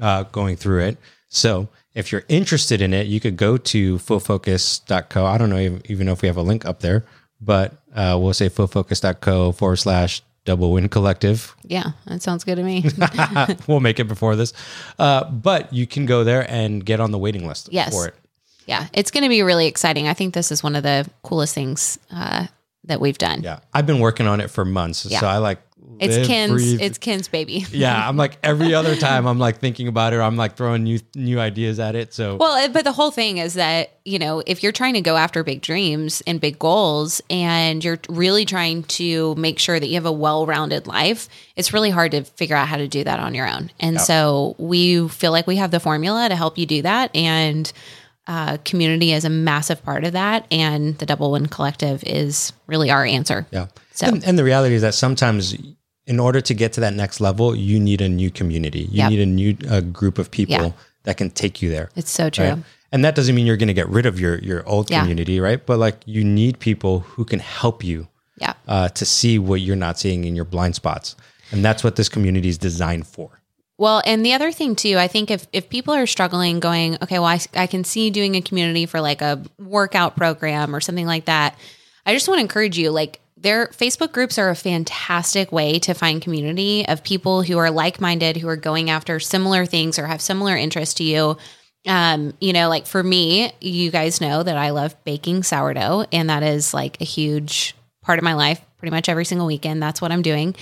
uh, 0.00 0.22
going 0.24 0.56
through 0.56 0.84
it. 0.84 0.98
So 1.28 1.68
if 1.94 2.12
you're 2.12 2.24
interested 2.28 2.80
in 2.80 2.94
it, 2.94 3.06
you 3.06 3.20
could 3.20 3.36
go 3.36 3.56
to 3.56 3.98
fullfocus.co. 3.98 5.26
I 5.26 5.38
don't 5.38 5.50
know 5.50 5.58
even, 5.84 6.06
know 6.06 6.12
if 6.12 6.22
we 6.22 6.28
have 6.28 6.36
a 6.36 6.42
link 6.42 6.64
up 6.64 6.80
there, 6.80 7.04
but 7.40 7.72
uh, 7.94 8.18
we'll 8.20 8.32
say 8.34 8.48
fullfocus.co 8.48 9.52
forward 9.52 9.76
slash 9.76 10.22
double 10.44 10.72
win 10.72 10.88
collective. 10.88 11.54
Yeah, 11.64 11.92
that 12.06 12.22
sounds 12.22 12.44
good 12.44 12.56
to 12.56 12.62
me. 12.62 12.84
we'll 13.66 13.80
make 13.80 13.98
it 13.98 14.04
before 14.08 14.36
this. 14.36 14.52
Uh, 14.98 15.24
but 15.30 15.72
you 15.72 15.86
can 15.86 16.06
go 16.06 16.24
there 16.24 16.46
and 16.50 16.84
get 16.84 17.00
on 17.00 17.10
the 17.10 17.18
waiting 17.18 17.46
list 17.46 17.68
Yes. 17.72 17.92
for 17.94 18.08
it. 18.08 18.14
yeah, 18.66 18.88
it's 18.92 19.10
going 19.10 19.22
to 19.24 19.28
be 19.28 19.42
really 19.42 19.66
exciting. 19.66 20.08
I 20.08 20.14
think 20.14 20.34
this 20.34 20.50
is 20.52 20.62
one 20.62 20.76
of 20.76 20.82
the 20.82 21.08
coolest 21.22 21.54
things 21.54 21.98
uh, 22.10 22.46
that 22.84 23.00
we've 23.00 23.18
done. 23.18 23.42
Yeah. 23.42 23.60
I've 23.72 23.86
been 23.86 24.00
working 24.00 24.26
on 24.26 24.40
it 24.40 24.50
for 24.50 24.64
months. 24.64 25.06
Yeah. 25.06 25.20
So 25.20 25.26
I 25.26 25.38
like 25.38 25.60
It's 26.00 26.16
live, 26.16 26.26
Ken's. 26.26 26.52
breathe- 26.52 26.80
It's 26.80 26.98
Ken's 26.98 27.28
baby. 27.28 27.64
yeah, 27.70 28.08
I'm 28.08 28.16
like 28.16 28.38
every 28.42 28.74
other 28.74 28.96
time 28.96 29.26
I'm 29.26 29.38
like 29.38 29.58
thinking 29.58 29.86
about 29.88 30.12
it. 30.12 30.16
Or 30.16 30.22
I'm 30.22 30.36
like 30.36 30.56
throwing 30.56 30.82
new 30.84 30.98
new 31.14 31.38
ideas 31.38 31.78
at 31.78 31.94
it. 31.94 32.12
So 32.14 32.36
Well, 32.36 32.68
but 32.70 32.84
the 32.84 32.92
whole 32.92 33.10
thing 33.10 33.38
is 33.38 33.54
that, 33.54 33.98
you 34.04 34.18
know, 34.18 34.42
if 34.46 34.62
you're 34.62 34.72
trying 34.72 34.94
to 34.94 35.00
go 35.00 35.16
after 35.16 35.44
big 35.44 35.60
dreams 35.60 36.22
and 36.26 36.40
big 36.40 36.58
goals 36.58 37.20
and 37.30 37.84
you're 37.84 38.00
really 38.08 38.44
trying 38.44 38.82
to 38.84 39.34
make 39.36 39.58
sure 39.58 39.78
that 39.78 39.86
you 39.86 39.94
have 39.94 40.06
a 40.06 40.12
well 40.12 40.46
rounded 40.46 40.86
life, 40.86 41.28
it's 41.56 41.72
really 41.72 41.90
hard 41.90 42.10
to 42.12 42.24
figure 42.24 42.56
out 42.56 42.66
how 42.68 42.76
to 42.76 42.88
do 42.88 43.04
that 43.04 43.20
on 43.20 43.34
your 43.34 43.48
own. 43.48 43.70
And 43.78 44.00
so 44.00 44.56
we 44.58 45.08
feel 45.08 45.32
like 45.32 45.46
we 45.46 45.56
have 45.56 45.70
the 45.70 45.80
formula 45.80 46.28
to 46.28 46.34
help 46.36 46.58
you 46.58 46.66
do 46.66 46.82
that. 46.82 47.14
And 47.14 47.72
uh, 48.26 48.56
community 48.64 49.12
is 49.12 49.24
a 49.24 49.30
massive 49.30 49.82
part 49.84 50.04
of 50.04 50.12
that. 50.12 50.46
And 50.50 50.96
the 50.98 51.06
Double 51.06 51.30
Win 51.32 51.46
Collective 51.46 52.02
is 52.06 52.52
really 52.66 52.90
our 52.90 53.04
answer. 53.04 53.46
yeah. 53.50 53.66
So- 53.92 54.06
And, 54.06 54.24
and 54.24 54.38
the 54.38 54.44
reality 54.44 54.74
is 54.74 54.82
that 54.82 54.94
sometimes 54.94 55.56
in 56.06 56.18
order 56.20 56.40
to 56.40 56.54
get 56.54 56.72
to 56.74 56.80
that 56.80 56.94
next 56.94 57.20
level, 57.20 57.54
you 57.56 57.78
need 57.80 58.00
a 58.00 58.08
new 58.08 58.30
community. 58.30 58.80
You 58.90 58.98
Yep. 59.04 59.10
need 59.10 59.20
a 59.20 59.26
new 59.26 59.56
uh, 59.70 59.80
group 59.80 60.18
of 60.18 60.30
people 60.30 60.54
Yeah. 60.56 60.70
that 61.04 61.16
can 61.16 61.30
take 61.30 61.62
you 61.62 61.70
there. 61.70 61.90
It's 61.96 62.10
so 62.10 62.28
true. 62.30 62.44
right? 62.44 62.58
And 62.92 63.04
that 63.04 63.14
doesn't 63.14 63.34
mean 63.34 63.46
you're 63.46 63.56
going 63.56 63.68
to 63.68 63.74
get 63.74 63.88
rid 63.88 64.06
of 64.06 64.20
your 64.20 64.38
your 64.38 64.66
old 64.68 64.90
Yeah. 64.90 65.00
community, 65.00 65.40
right? 65.40 65.64
But 65.64 65.78
like 65.78 65.98
you 66.06 66.22
need 66.24 66.58
people 66.60 67.00
who 67.00 67.24
can 67.24 67.40
help 67.40 67.82
you 67.84 68.08
Yeah. 68.38 68.54
uh, 68.68 68.88
to 68.90 69.04
see 69.04 69.38
what 69.38 69.60
you're 69.60 69.76
not 69.86 69.98
seeing 69.98 70.24
in 70.24 70.36
your 70.36 70.44
blind 70.44 70.74
spots, 70.76 71.16
and 71.50 71.64
that's 71.64 71.82
what 71.84 71.96
this 71.96 72.08
community 72.08 72.48
is 72.48 72.58
designed 72.58 73.06
for. 73.06 73.40
Well, 73.76 74.02
and 74.06 74.24
the 74.24 74.34
other 74.34 74.52
thing 74.52 74.76
too, 74.76 74.96
I 74.98 75.08
think 75.08 75.30
if 75.30 75.46
if 75.52 75.68
people 75.68 75.94
are 75.94 76.06
struggling, 76.06 76.60
going, 76.60 76.94
okay, 77.02 77.18
well, 77.18 77.28
I, 77.28 77.40
I 77.54 77.66
can 77.66 77.82
see 77.84 78.10
doing 78.10 78.36
a 78.36 78.42
community 78.42 78.86
for 78.86 79.00
like 79.00 79.20
a 79.20 79.42
workout 79.58 80.16
program 80.16 80.74
or 80.74 80.80
something 80.80 81.06
like 81.06 81.24
that. 81.24 81.58
I 82.06 82.12
just 82.12 82.28
want 82.28 82.38
to 82.38 82.42
encourage 82.42 82.78
you, 82.78 82.90
like 82.90 83.20
their 83.36 83.66
Facebook 83.68 84.12
groups 84.12 84.38
are 84.38 84.48
a 84.48 84.56
fantastic 84.56 85.50
way 85.50 85.78
to 85.80 85.92
find 85.92 86.22
community 86.22 86.86
of 86.86 87.02
people 87.02 87.42
who 87.42 87.58
are 87.58 87.70
like 87.70 88.00
minded, 88.00 88.36
who 88.36 88.48
are 88.48 88.56
going 88.56 88.90
after 88.90 89.18
similar 89.18 89.66
things 89.66 89.98
or 89.98 90.06
have 90.06 90.20
similar 90.20 90.56
interests 90.56 90.94
to 90.94 91.04
you. 91.04 91.36
Um, 91.86 92.32
you 92.40 92.52
know, 92.52 92.68
like 92.68 92.86
for 92.86 93.02
me, 93.02 93.52
you 93.60 93.90
guys 93.90 94.20
know 94.20 94.42
that 94.42 94.56
I 94.56 94.70
love 94.70 94.96
baking 95.04 95.42
sourdough, 95.42 96.06
and 96.12 96.30
that 96.30 96.42
is 96.42 96.72
like 96.72 97.00
a 97.00 97.04
huge 97.04 97.74
part 98.02 98.18
of 98.18 98.24
my 98.24 98.34
life 98.34 98.60
pretty 98.84 98.94
much 98.94 99.08
every 99.08 99.24
single 99.24 99.46
weekend. 99.46 99.82
That's 99.82 100.02
what 100.02 100.12
I'm 100.12 100.20
doing. 100.20 100.54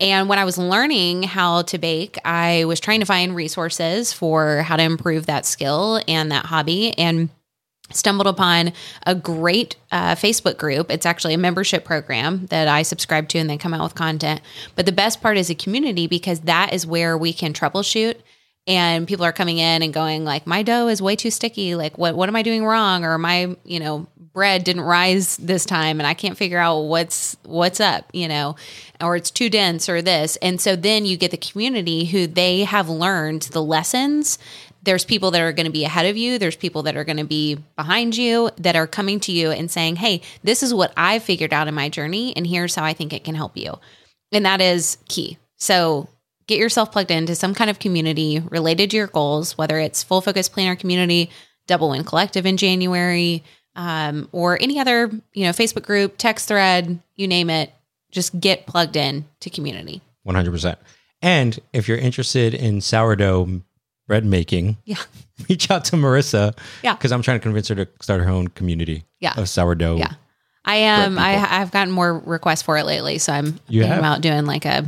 And 0.00 0.28
when 0.28 0.38
I 0.38 0.44
was 0.44 0.58
learning 0.58 1.22
how 1.22 1.62
to 1.62 1.78
bake, 1.78 2.18
I 2.26 2.66
was 2.66 2.78
trying 2.78 3.00
to 3.00 3.06
find 3.06 3.34
resources 3.34 4.12
for 4.12 4.60
how 4.60 4.76
to 4.76 4.82
improve 4.82 5.24
that 5.26 5.46
skill 5.46 6.02
and 6.06 6.30
that 6.30 6.44
hobby. 6.44 6.92
And 6.98 7.30
stumbled 7.92 8.26
upon 8.26 8.72
a 9.06 9.14
great 9.14 9.76
uh, 9.90 10.14
Facebook 10.14 10.58
group. 10.58 10.90
It's 10.90 11.06
actually 11.06 11.34
a 11.34 11.38
membership 11.38 11.84
program 11.84 12.46
that 12.46 12.68
I 12.68 12.82
subscribe 12.82 13.28
to 13.30 13.38
and 13.38 13.48
they 13.48 13.56
come 13.56 13.74
out 13.74 13.82
with 13.82 13.94
content. 13.94 14.42
But 14.76 14.86
the 14.86 14.92
best 14.92 15.20
part 15.20 15.36
is 15.36 15.50
a 15.50 15.54
community 15.54 16.06
because 16.06 16.40
that 16.40 16.72
is 16.72 16.86
where 16.86 17.18
we 17.18 17.32
can 17.32 17.52
troubleshoot 17.52 18.16
and 18.70 19.08
people 19.08 19.24
are 19.24 19.32
coming 19.32 19.58
in 19.58 19.82
and 19.82 19.92
going 19.92 20.24
like 20.24 20.46
my 20.46 20.62
dough 20.62 20.86
is 20.86 21.02
way 21.02 21.16
too 21.16 21.32
sticky. 21.32 21.74
Like 21.74 21.98
what 21.98 22.14
what 22.14 22.28
am 22.28 22.36
i 22.36 22.42
doing 22.42 22.64
wrong? 22.64 23.04
Or 23.04 23.18
my 23.18 23.56
you 23.64 23.80
know 23.80 24.06
bread 24.32 24.62
didn't 24.62 24.82
rise 24.82 25.36
this 25.38 25.66
time 25.66 25.98
and 25.98 26.06
i 26.06 26.14
can't 26.14 26.38
figure 26.38 26.56
out 26.56 26.82
what's 26.82 27.36
what's 27.42 27.80
up 27.80 28.04
you 28.12 28.28
know 28.28 28.54
or 29.00 29.16
it's 29.16 29.30
too 29.30 29.50
dense 29.50 29.88
or 29.88 30.02
this. 30.02 30.36
And 30.36 30.60
so 30.60 30.76
then 30.76 31.04
you 31.04 31.16
get 31.16 31.32
the 31.32 31.36
community 31.36 32.04
who 32.04 32.26
they 32.28 32.64
have 32.64 32.88
learned 32.88 33.42
the 33.42 33.62
lessons. 33.62 34.38
There's 34.82 35.04
people 35.04 35.32
that 35.32 35.40
are 35.40 35.52
going 35.52 35.66
to 35.66 35.72
be 35.72 35.84
ahead 35.84 36.06
of 36.06 36.16
you. 36.16 36.38
There's 36.38 36.54
people 36.54 36.84
that 36.84 36.96
are 36.96 37.04
going 37.04 37.16
to 37.16 37.24
be 37.24 37.56
behind 37.76 38.16
you 38.16 38.50
that 38.58 38.76
are 38.76 38.86
coming 38.86 39.18
to 39.20 39.32
you 39.32 39.50
and 39.50 39.68
saying 39.70 39.96
hey 39.96 40.22
this 40.44 40.62
is 40.62 40.72
what 40.72 40.92
i've 40.96 41.24
figured 41.24 41.52
out 41.52 41.66
in 41.66 41.74
my 41.74 41.88
journey 41.88 42.36
and 42.36 42.46
here's 42.46 42.76
how 42.76 42.84
i 42.84 42.92
think 42.92 43.12
it 43.12 43.24
can 43.24 43.34
help 43.34 43.56
you. 43.56 43.74
And 44.30 44.46
that 44.46 44.60
is 44.60 44.96
key. 45.08 45.38
So 45.56 46.08
get 46.50 46.58
yourself 46.58 46.90
plugged 46.90 47.12
into 47.12 47.34
some 47.36 47.54
kind 47.54 47.70
of 47.70 47.78
community 47.78 48.40
related 48.50 48.90
to 48.90 48.96
your 48.96 49.06
goals, 49.06 49.56
whether 49.56 49.78
it's 49.78 50.02
full 50.02 50.20
focus 50.20 50.48
planner 50.48 50.74
community, 50.74 51.30
double 51.68 51.90
win 51.90 52.02
collective 52.02 52.44
in 52.44 52.56
January, 52.56 53.44
um, 53.76 54.28
or 54.32 54.60
any 54.60 54.80
other, 54.80 55.08
you 55.32 55.44
know, 55.44 55.50
Facebook 55.50 55.84
group, 55.84 56.16
text 56.18 56.48
thread, 56.48 56.98
you 57.14 57.28
name 57.28 57.48
it. 57.50 57.72
Just 58.10 58.38
get 58.40 58.66
plugged 58.66 58.96
in 58.96 59.24
to 59.38 59.48
community. 59.48 60.02
100%. 60.26 60.74
And 61.22 61.56
if 61.72 61.86
you're 61.86 61.96
interested 61.98 62.52
in 62.52 62.80
sourdough 62.80 63.62
bread 64.08 64.24
making, 64.24 64.76
Yeah. 64.84 64.96
reach 65.48 65.70
out 65.70 65.84
to 65.86 65.96
Marissa. 65.96 66.58
Yeah. 66.82 66.94
Because 66.94 67.12
I'm 67.12 67.22
trying 67.22 67.38
to 67.38 67.42
convince 67.42 67.68
her 67.68 67.76
to 67.76 67.88
start 68.00 68.20
her 68.22 68.28
own 68.28 68.48
community 68.48 69.04
Yeah. 69.20 69.34
of 69.36 69.48
sourdough. 69.48 69.98
Yeah. 69.98 70.14
I 70.64 70.76
am. 70.76 71.14
Great 71.14 71.22
I. 71.22 71.60
I've 71.60 71.70
gotten 71.70 71.92
more 71.92 72.18
requests 72.18 72.62
for 72.62 72.76
it 72.76 72.84
lately, 72.84 73.18
so 73.18 73.32
I'm 73.32 73.60
You 73.68 73.84
about 73.84 74.20
doing 74.20 74.44
like 74.46 74.64
a 74.66 74.84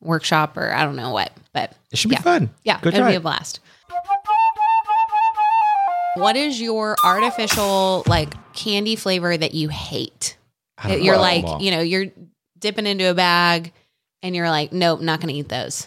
workshop 0.00 0.56
or 0.56 0.72
I 0.72 0.84
don't 0.84 0.96
know 0.96 1.10
what, 1.10 1.32
but 1.52 1.74
It 1.92 1.98
should 1.98 2.10
be 2.10 2.16
Yeah. 2.16 2.22
fun. 2.22 2.50
Yeah, 2.64 2.80
Go 2.80 2.88
it'll 2.88 3.00
try 3.00 3.10
be 3.10 3.16
a 3.16 3.20
blast. 3.20 3.60
What 6.14 6.36
is 6.36 6.60
your 6.60 6.96
artificial 7.04 8.02
like 8.06 8.34
candy 8.52 8.96
flavor 8.96 9.36
that 9.36 9.54
you 9.54 9.68
hate? 9.68 10.36
I 10.76 10.96
You're 10.96 11.14
know. 11.16 11.20
like, 11.20 11.44
Well, 11.44 11.62
you 11.62 11.70
know, 11.70 11.80
you're 11.80 12.06
dipping 12.58 12.86
into 12.86 13.08
a 13.10 13.14
bag 13.14 13.72
and 14.22 14.34
you're 14.34 14.50
like, 14.50 14.72
nope, 14.72 15.00
not 15.00 15.20
going 15.20 15.32
to 15.32 15.38
eat 15.38 15.48
those. 15.48 15.86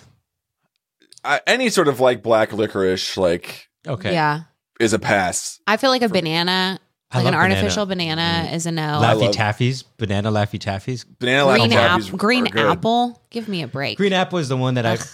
I, 1.25 1.41
any 1.47 1.69
sort 1.69 1.87
of 1.87 1.99
like 1.99 2.21
black 2.23 2.53
licorice, 2.53 3.17
like, 3.17 3.67
okay. 3.87 4.13
Yeah. 4.13 4.41
is 4.79 4.93
a 4.93 4.99
pass. 4.99 5.59
I 5.67 5.77
feel 5.77 5.89
like 5.89 6.01
a 6.01 6.09
banana, 6.09 6.79
I 6.79 6.82
like 7.15 7.25
an 7.27 7.33
love 7.33 7.41
banana. 7.41 7.55
artificial 7.55 7.85
banana, 7.85 8.49
is 8.53 8.65
a 8.65 8.71
no. 8.71 8.81
I 8.99 9.13
Laffy 9.13 9.21
love- 9.21 9.35
Taffies, 9.35 9.83
banana 9.97 10.31
Laffy 10.31 10.59
Taffies. 10.59 11.05
Banana 11.19 11.45
green 11.57 11.71
Laffy 11.71 11.75
apple, 11.75 11.99
Taffies 12.09 12.17
green 12.17 12.47
are 12.47 12.49
good. 12.49 12.65
apple. 12.71 13.21
Give 13.29 13.47
me 13.47 13.61
a 13.63 13.67
break. 13.67 13.97
Green 13.97 14.13
apple 14.13 14.39
is 14.39 14.49
the 14.49 14.57
one 14.57 14.73
that 14.75 14.85
I. 14.85 14.93
Ugh. 14.93 15.07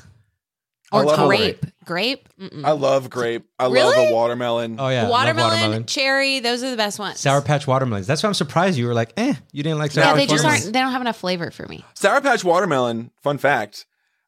or 0.91 1.01
I 1.01 1.03
love 1.03 1.27
grape. 1.27 1.65
Grape. 1.85 2.29
Mm-mm. 2.39 2.65
I 2.65 2.71
love 2.71 3.09
grape. 3.09 3.45
I 3.59 3.65
love 3.65 3.73
Really? 3.73 4.07
a 4.09 4.13
watermelon. 4.13 4.77
Oh 4.79 4.89
yeah, 4.89 5.03
love 5.03 5.11
watermelon, 5.11 5.85
cherry. 5.85 6.39
Those 6.39 6.63
are 6.63 6.71
the 6.71 6.77
best 6.77 6.97
ones. 6.99 7.19
Sour 7.19 7.41
Patch 7.41 7.67
watermelons. 7.67 8.07
That's 8.07 8.23
why 8.23 8.27
I'm 8.27 8.33
surprised 8.33 8.77
you 8.77 8.87
were 8.87 8.93
like, 8.93 9.13
eh, 9.17 9.33
you 9.51 9.61
didn't 9.63 9.77
like 9.79 9.91
Sour 9.91 10.03
Yeah, 10.03 10.09
Patch 10.11 10.17
they 10.17 10.25
just 10.25 10.43
watermelons. 10.43 10.63
aren't. 10.65 10.73
They 10.73 10.79
don't 10.79 10.91
have 10.91 11.01
enough 11.01 11.17
flavor 11.17 11.51
for 11.51 11.67
me. 11.67 11.83
Sour 11.93 12.21
Patch 12.21 12.43
Watermelon, 12.43 13.11
fun 13.21 13.37
fact. 13.37 13.85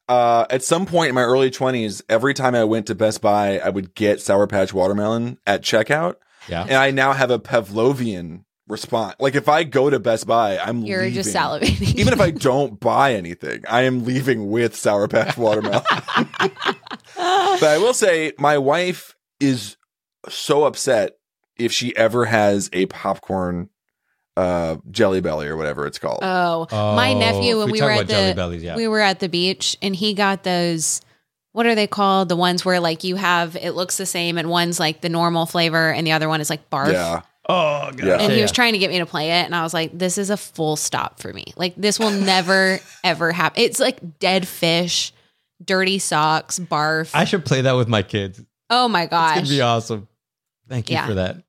Uh, 0.08 0.44
at 0.50 0.62
some 0.62 0.84
point 0.84 1.08
in 1.08 1.14
my 1.14 1.22
early 1.22 1.50
20s, 1.50 2.02
every 2.08 2.34
time 2.34 2.54
I 2.54 2.64
went 2.64 2.86
to 2.88 2.94
Best 2.94 3.20
Buy, 3.22 3.58
I 3.60 3.68
would 3.70 3.94
get 3.94 4.20
Sour 4.20 4.46
Patch 4.46 4.72
Watermelon 4.74 5.38
at 5.46 5.62
checkout 5.62 6.16
Yeah. 6.48 6.62
and 6.62 6.74
I 6.74 6.90
now 6.90 7.12
have 7.12 7.30
a 7.30 7.38
Pavlovian 7.38 8.44
response. 8.68 9.16
Like 9.20 9.34
if 9.34 9.48
I 9.48 9.64
go 9.64 9.90
to 9.90 9.98
Best 10.00 10.26
Buy, 10.26 10.58
I'm 10.58 10.78
leaving 10.82 10.86
You're 10.90 11.02
leaving. 11.02 11.14
just 11.22 11.34
salivating. 11.34 11.94
Even 11.96 12.12
if 12.12 12.20
I 12.20 12.30
don't 12.48 12.78
buy 12.80 13.14
anything, 13.14 13.62
I 13.68 13.82
am 13.82 14.04
leaving 14.04 14.50
with 14.50 14.74
Sour 14.76 15.08
Patch 15.08 15.36
watermelon. 15.36 15.82
but 17.16 17.62
I 17.62 17.78
will 17.78 17.94
say, 17.94 18.32
my 18.38 18.58
wife 18.58 19.14
is 19.40 19.76
so 20.28 20.64
upset 20.64 21.12
if 21.56 21.72
she 21.72 21.94
ever 21.96 22.24
has 22.26 22.70
a 22.72 22.86
popcorn 22.86 23.68
uh 24.34 24.76
jelly 24.90 25.20
belly 25.20 25.46
or 25.46 25.56
whatever 25.58 25.86
it's 25.86 25.98
called. 25.98 26.20
Oh, 26.22 26.66
my 26.70 27.12
Oh, 27.12 27.18
nephew 27.18 27.58
when 27.58 27.66
we 27.66 27.72
we, 27.72 27.82
were 27.82 27.90
at 27.90 28.00
about 28.00 28.08
Jelly 28.08 28.28
the 28.30 28.34
Bellies, 28.34 28.62
yeah. 28.62 28.76
we 28.76 28.88
were 28.88 29.00
at 29.00 29.20
the 29.20 29.28
beach 29.28 29.76
and 29.82 29.94
he 29.94 30.14
got 30.14 30.42
those. 30.42 31.02
What 31.52 31.66
are 31.66 31.74
they 31.74 31.86
called? 31.86 32.28
The 32.28 32.36
ones 32.36 32.64
where 32.64 32.80
like 32.80 33.04
you 33.04 33.16
have 33.16 33.56
it 33.56 33.72
looks 33.72 33.98
the 33.98 34.06
same 34.06 34.38
and 34.38 34.48
one's 34.48 34.80
like 34.80 35.00
the 35.02 35.08
normal 35.10 35.44
flavor 35.46 35.90
and 35.92 36.06
the 36.06 36.12
other 36.12 36.28
one 36.28 36.40
is 36.40 36.48
like 36.50 36.68
barf. 36.70 36.92
yeah. 36.92 37.22
Oh, 37.48 37.90
God. 37.90 38.06
Yeah. 38.06 38.16
And 38.20 38.32
he 38.32 38.40
was 38.40 38.52
trying 38.52 38.72
to 38.74 38.78
get 38.78 38.88
me 38.88 38.98
to 39.00 39.06
play 39.06 39.30
it, 39.40 39.44
and 39.46 39.54
I 39.54 39.64
was 39.64 39.74
like, 39.74 39.90
"This 39.98 40.16
is 40.16 40.30
a 40.30 40.36
full 40.36 40.76
stop 40.76 41.18
for 41.20 41.32
me. 41.32 41.52
Like 41.56 41.74
this 41.76 41.98
will 41.98 42.12
never 42.12 42.78
ever 43.04 43.32
happen. 43.32 43.60
It's 43.62 43.80
like 43.80 44.20
dead 44.20 44.46
fish, 44.46 45.12
dirty 45.62 45.98
socks, 45.98 46.60
barf. 46.60 47.10
I 47.14 47.24
should 47.24 47.44
play 47.44 47.62
that 47.62 47.72
with 47.72 47.88
my 47.88 48.02
kids. 48.02 48.40
Oh 48.70 48.86
my 48.88 49.06
going 49.06 49.34
gosh! 49.34 49.48
to 49.48 49.54
be 49.54 49.60
awesome. 49.60 50.06
Thank 50.68 50.88
you 50.88 50.94
Yeah. 50.94 51.06
for 51.06 51.14
that. 51.14 51.42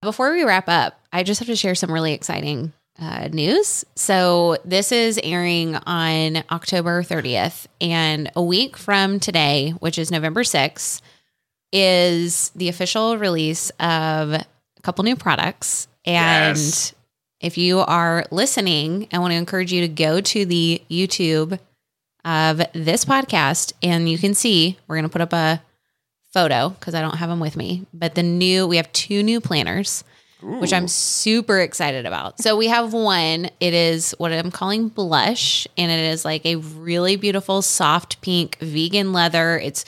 Before 0.00 0.32
we 0.32 0.42
wrap 0.42 0.68
up, 0.68 0.98
I 1.12 1.22
just 1.22 1.38
have 1.40 1.46
to 1.48 1.56
share 1.56 1.74
some 1.74 1.90
really 1.92 2.12
exciting 2.12 2.72
uh, 3.02 3.28
news. 3.32 3.84
So, 3.96 4.56
this 4.64 4.92
is 4.92 5.18
airing 5.22 5.74
on 5.76 6.44
October 6.50 7.02
30th, 7.02 7.66
and 7.80 8.30
a 8.36 8.42
week 8.42 8.76
from 8.76 9.18
today, 9.20 9.70
which 9.80 9.98
is 9.98 10.10
November 10.10 10.42
6th, 10.44 11.00
is 11.72 12.50
the 12.54 12.68
official 12.68 13.16
release 13.18 13.70
of 13.80 14.32
a 14.32 14.46
couple 14.82 15.04
new 15.04 15.16
products. 15.16 15.88
And 16.04 16.56
Yes. 16.56 16.94
if 17.40 17.56
you 17.58 17.80
are 17.80 18.24
listening, 18.30 19.08
I 19.12 19.18
want 19.18 19.32
to 19.32 19.36
encourage 19.36 19.72
you 19.72 19.80
to 19.82 19.88
go 19.88 20.20
to 20.20 20.44
the 20.44 20.82
YouTube 20.90 21.58
of 22.24 22.62
this 22.72 23.04
podcast, 23.04 23.72
and 23.82 24.08
you 24.08 24.18
can 24.18 24.34
see 24.34 24.78
we're 24.86 24.96
going 24.96 25.04
to 25.04 25.08
put 25.08 25.22
up 25.22 25.32
a 25.32 25.62
photo 26.32 26.70
because 26.70 26.94
I 26.94 27.00
don't 27.00 27.16
have 27.16 27.28
them 27.28 27.40
with 27.40 27.56
me. 27.56 27.84
But 27.92 28.14
the 28.14 28.22
new, 28.22 28.66
we 28.66 28.76
have 28.76 28.92
two 28.92 29.22
new 29.22 29.40
planners, 29.40 30.04
which 30.42 30.72
I'm 30.72 30.88
super 30.88 31.60
excited 31.60 32.06
about. 32.06 32.40
So 32.40 32.56
we 32.56 32.68
have 32.68 32.92
one, 32.92 33.50
it 33.60 33.74
is 33.74 34.14
what 34.18 34.32
I'm 34.32 34.50
calling 34.50 34.88
blush, 34.88 35.66
and 35.76 35.90
it 35.90 36.12
is 36.12 36.24
like 36.24 36.44
a 36.44 36.56
really 36.56 37.16
beautiful 37.16 37.62
soft 37.62 38.20
pink 38.20 38.58
vegan 38.58 39.12
leather. 39.12 39.58
It's 39.58 39.84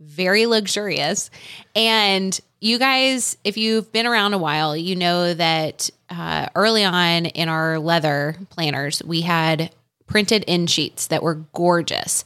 very 0.00 0.46
luxurious. 0.46 1.30
And 1.74 2.38
you 2.60 2.78
guys, 2.78 3.36
if 3.44 3.56
you've 3.56 3.92
been 3.92 4.06
around 4.06 4.34
a 4.34 4.38
while, 4.38 4.76
you 4.76 4.96
know 4.96 5.34
that 5.34 5.90
uh, 6.10 6.48
early 6.54 6.84
on 6.84 7.26
in 7.26 7.48
our 7.48 7.78
leather 7.78 8.36
planners, 8.50 9.02
we 9.04 9.20
had 9.20 9.70
printed 10.06 10.44
in 10.44 10.66
sheets 10.66 11.08
that 11.08 11.22
were 11.22 11.34
gorgeous 11.52 12.24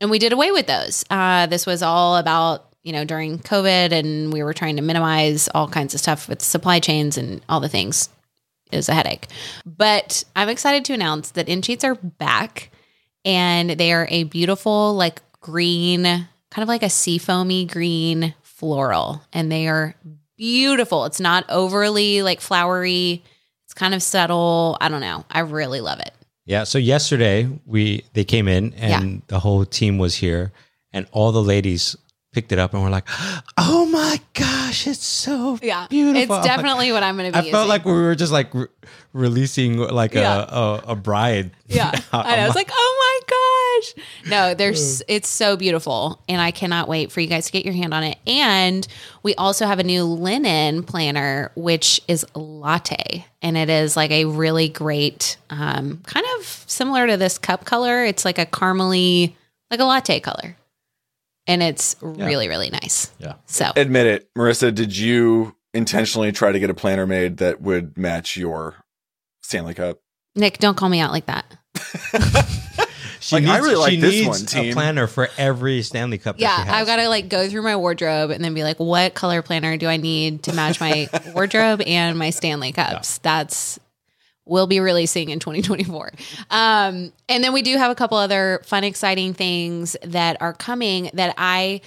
and 0.00 0.10
we 0.10 0.18
did 0.18 0.32
away 0.32 0.50
with 0.50 0.66
those. 0.66 1.04
Uh, 1.10 1.46
this 1.46 1.66
was 1.66 1.82
all 1.82 2.16
about 2.16 2.67
you 2.88 2.94
know 2.94 3.04
during 3.04 3.38
COVID, 3.38 3.92
and 3.92 4.32
we 4.32 4.42
were 4.42 4.54
trying 4.54 4.76
to 4.76 4.82
minimize 4.82 5.46
all 5.48 5.68
kinds 5.68 5.92
of 5.92 6.00
stuff 6.00 6.26
with 6.26 6.40
supply 6.40 6.80
chains 6.80 7.18
and 7.18 7.42
all 7.46 7.60
the 7.60 7.68
things. 7.68 8.08
It 8.72 8.76
was 8.76 8.88
a 8.88 8.94
headache, 8.94 9.26
but 9.66 10.24
I'm 10.34 10.48
excited 10.48 10.86
to 10.86 10.94
announce 10.94 11.32
that 11.32 11.50
in 11.50 11.60
sheets 11.60 11.84
are 11.84 11.96
back, 11.96 12.70
and 13.26 13.68
they 13.68 13.92
are 13.92 14.08
a 14.10 14.24
beautiful 14.24 14.94
like 14.94 15.20
green, 15.40 16.04
kind 16.04 16.62
of 16.62 16.68
like 16.68 16.82
a 16.82 16.86
seafoamy 16.86 17.70
green 17.70 18.34
floral, 18.40 19.20
and 19.34 19.52
they 19.52 19.68
are 19.68 19.94
beautiful. 20.38 21.04
It's 21.04 21.20
not 21.20 21.44
overly 21.50 22.22
like 22.22 22.40
flowery. 22.40 23.22
It's 23.66 23.74
kind 23.74 23.92
of 23.92 24.02
subtle. 24.02 24.78
I 24.80 24.88
don't 24.88 25.02
know. 25.02 25.26
I 25.30 25.40
really 25.40 25.82
love 25.82 26.00
it. 26.00 26.14
Yeah. 26.46 26.64
So 26.64 26.78
yesterday 26.78 27.50
we 27.66 28.04
they 28.14 28.24
came 28.24 28.48
in 28.48 28.72
and 28.72 29.20
the 29.26 29.40
whole 29.40 29.66
team 29.66 29.98
was 29.98 30.14
here, 30.14 30.52
and 30.90 31.06
all 31.12 31.32
the 31.32 31.42
ladies 31.42 31.94
picked 32.38 32.52
it 32.52 32.58
up 32.60 32.72
and 32.74 32.82
we're 32.82 32.90
like, 32.90 33.08
"Oh 33.56 33.84
my 33.86 34.20
gosh, 34.34 34.86
it's 34.86 35.04
so 35.04 35.58
Yeah, 35.60 35.86
beautiful!" 35.90 36.22
It's 36.22 36.30
I'm 36.30 36.36
like- 36.36 36.44
definitely 36.44 36.92
what 36.92 37.02
I'm 37.02 37.16
going 37.16 37.32
to 37.32 37.42
be. 37.42 37.48
I 37.48 37.50
felt 37.50 37.64
using. 37.64 37.68
like 37.68 37.84
we 37.84 37.92
were 37.92 38.14
just 38.14 38.30
like 38.32 38.54
re- 38.54 38.66
releasing 39.12 39.78
like 39.78 40.14
Yeah. 40.14 40.44
a, 40.48 40.54
a 40.56 40.82
a 40.88 40.94
bride. 40.96 41.50
Yeah. 41.66 41.90
I 42.12 42.36
know. 42.36 42.42
I 42.42 42.46
was 42.46 42.54
like, 42.54 42.70
oh 42.72 42.94
my 43.00 43.34
gosh. 43.34 44.04
No, 44.30 44.54
there's 44.54 45.02
it's 45.08 45.28
so 45.28 45.56
beautiful. 45.56 46.22
And 46.28 46.40
I 46.40 46.50
cannot 46.52 46.88
wait 46.88 47.10
for 47.10 47.20
you 47.20 47.26
guys 47.26 47.46
to 47.46 47.52
get 47.52 47.64
your 47.64 47.74
hand 47.74 47.92
on 47.92 48.04
it. 48.04 48.18
And 48.26 48.86
we 49.24 49.34
also 49.34 49.66
have 49.66 49.78
a 49.80 49.84
new 49.84 50.04
linen 50.04 50.82
planner, 50.84 51.50
which 51.56 52.00
is 52.08 52.24
latte. 52.34 53.26
And 53.42 53.56
it 53.56 53.68
is 53.68 53.96
like 53.96 54.10
a 54.12 54.24
really 54.26 54.68
great, 54.68 55.36
um, 55.50 56.00
kind 56.06 56.26
of 56.38 56.46
similar 56.66 57.06
to 57.08 57.16
this 57.16 57.38
cup 57.38 57.64
color. 57.64 58.04
It's 58.04 58.24
like 58.24 58.38
a 58.38 58.46
caramely, 58.46 59.34
like 59.70 59.80
a 59.80 59.84
latte 59.84 60.20
color. 60.20 60.56
And 61.48 61.62
it's 61.62 61.96
really, 62.00 62.48
really 62.48 62.70
nice. 62.70 63.10
Yeah. 63.18 63.34
So 63.46 63.72
Admit 63.74 64.06
it, 64.06 64.28
Marissa, 64.36 64.72
did 64.72 64.96
you 64.96 65.56
intentionally 65.74 66.30
try 66.30 66.52
to 66.52 66.60
get 66.60 66.70
a 66.70 66.74
planner 66.74 67.06
made 67.06 67.38
that 67.38 67.60
would 67.60 67.98
match 67.98 68.36
your 68.36 68.76
Stanley 69.42 69.74
Cup? 69.74 69.98
Nick, 70.36 70.58
don't 70.58 70.76
call 70.76 70.88
me 70.88 71.00
out 71.00 71.10
like 71.10 71.26
that. 71.26 71.56
She 73.20 73.36
Like, 73.36 73.46
I 73.46 73.58
really 73.58 73.74
like 73.76 73.90
she 73.90 74.00
this 74.00 74.12
needs 74.12 74.28
one, 74.28 74.46
team. 74.46 74.70
A 74.70 74.74
planner 74.74 75.06
for 75.06 75.28
every 75.36 75.82
Stanley 75.82 76.18
Cup. 76.18 76.36
that 76.36 76.42
Yeah, 76.42 76.56
she 76.62 76.68
has. 76.68 76.74
I've 76.80 76.86
got 76.86 76.96
to 76.96 77.08
like 77.08 77.28
go 77.28 77.48
through 77.48 77.62
my 77.62 77.76
wardrobe 77.76 78.30
and 78.30 78.44
then 78.44 78.54
be 78.54 78.62
like, 78.62 78.78
what 78.78 79.14
color 79.14 79.42
planner 79.42 79.76
do 79.76 79.86
I 79.86 79.96
need 79.96 80.44
to 80.44 80.52
match 80.54 80.80
my 80.80 81.08
wardrobe 81.34 81.80
and 81.82 82.18
my 82.18 82.30
Stanley 82.30 82.72
cups? 82.72 83.18
That's 83.18 83.78
will 84.48 84.66
be 84.66 84.80
releasing 84.80 85.30
in 85.30 85.38
2024. 85.38 86.12
Um, 86.50 87.12
and 87.28 87.44
then 87.44 87.52
we 87.52 87.62
do 87.62 87.76
have 87.76 87.90
a 87.90 87.94
couple 87.94 88.18
other 88.18 88.62
fun, 88.64 88.84
exciting 88.84 89.34
things 89.34 89.96
that 90.02 90.40
are 90.40 90.52
coming 90.52 91.10
that 91.14 91.34
I. 91.36 91.80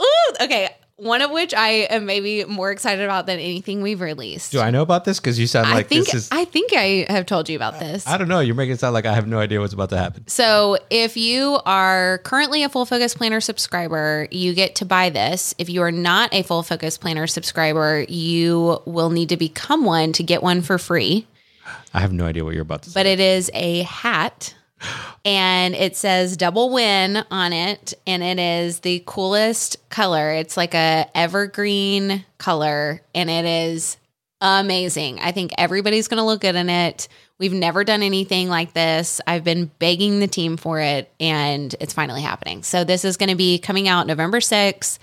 Ooh, 0.00 0.44
okay, 0.44 0.70
one 0.96 1.22
of 1.22 1.30
which 1.32 1.52
I 1.54 1.68
am 1.90 2.06
maybe 2.06 2.44
more 2.44 2.70
excited 2.70 3.04
about 3.04 3.26
than 3.26 3.40
anything 3.40 3.82
we've 3.82 4.00
released. 4.00 4.52
Do 4.52 4.60
I 4.60 4.70
know 4.70 4.82
about 4.82 5.04
this? 5.04 5.18
Because 5.18 5.38
you 5.38 5.46
sound 5.48 5.66
I 5.66 5.74
like 5.74 5.88
think 5.88 6.06
this 6.06 6.14
is. 6.14 6.28
I 6.30 6.44
think 6.44 6.72
I 6.72 7.06
have 7.08 7.26
told 7.26 7.48
you 7.48 7.56
about 7.56 7.80
this. 7.80 8.06
I 8.06 8.16
don't 8.16 8.28
know. 8.28 8.38
You're 8.40 8.54
making 8.54 8.74
it 8.74 8.80
sound 8.80 8.94
like 8.94 9.04
I 9.04 9.14
have 9.14 9.26
no 9.26 9.40
idea 9.40 9.60
what's 9.60 9.72
about 9.74 9.90
to 9.90 9.98
happen. 9.98 10.26
So, 10.28 10.78
if 10.90 11.16
you 11.16 11.58
are 11.66 12.18
currently 12.18 12.62
a 12.62 12.68
Full 12.68 12.86
Focus 12.86 13.14
Planner 13.14 13.40
subscriber, 13.40 14.28
you 14.30 14.54
get 14.54 14.76
to 14.76 14.84
buy 14.84 15.10
this. 15.10 15.54
If 15.58 15.68
you 15.68 15.82
are 15.82 15.92
not 15.92 16.32
a 16.32 16.42
Full 16.42 16.62
Focus 16.62 16.96
Planner 16.96 17.26
subscriber, 17.26 18.04
you 18.08 18.80
will 18.84 19.10
need 19.10 19.30
to 19.30 19.36
become 19.36 19.84
one 19.84 20.12
to 20.12 20.22
get 20.22 20.42
one 20.42 20.62
for 20.62 20.78
free. 20.78 21.26
I 21.92 22.00
have 22.00 22.12
no 22.12 22.26
idea 22.26 22.44
what 22.44 22.54
you're 22.54 22.62
about 22.62 22.82
to 22.82 22.90
say. 22.90 23.00
But 23.00 23.06
it 23.06 23.20
is 23.20 23.50
a 23.54 23.82
hat 23.82 24.54
and 25.24 25.74
it 25.74 25.96
says 25.96 26.36
double 26.36 26.70
win 26.70 27.24
on 27.30 27.52
it 27.52 27.94
and 28.06 28.22
it 28.22 28.38
is 28.38 28.80
the 28.80 29.02
coolest 29.06 29.88
color. 29.88 30.32
It's 30.32 30.56
like 30.56 30.74
a 30.74 31.06
evergreen 31.14 32.24
color 32.38 33.00
and 33.14 33.30
it 33.30 33.44
is 33.44 33.96
amazing. 34.40 35.20
I 35.20 35.32
think 35.32 35.52
everybody's 35.56 36.08
going 36.08 36.18
to 36.18 36.24
look 36.24 36.42
good 36.42 36.54
in 36.54 36.68
it. 36.68 37.08
We've 37.38 37.52
never 37.52 37.82
done 37.82 38.02
anything 38.02 38.48
like 38.48 38.74
this. 38.74 39.20
I've 39.26 39.44
been 39.44 39.70
begging 39.78 40.20
the 40.20 40.28
team 40.28 40.56
for 40.56 40.80
it 40.80 41.10
and 41.18 41.74
it's 41.80 41.94
finally 41.94 42.22
happening. 42.22 42.62
So 42.62 42.84
this 42.84 43.04
is 43.04 43.16
going 43.16 43.30
to 43.30 43.36
be 43.36 43.58
coming 43.58 43.88
out 43.88 44.06
November 44.06 44.40
6th. 44.40 44.98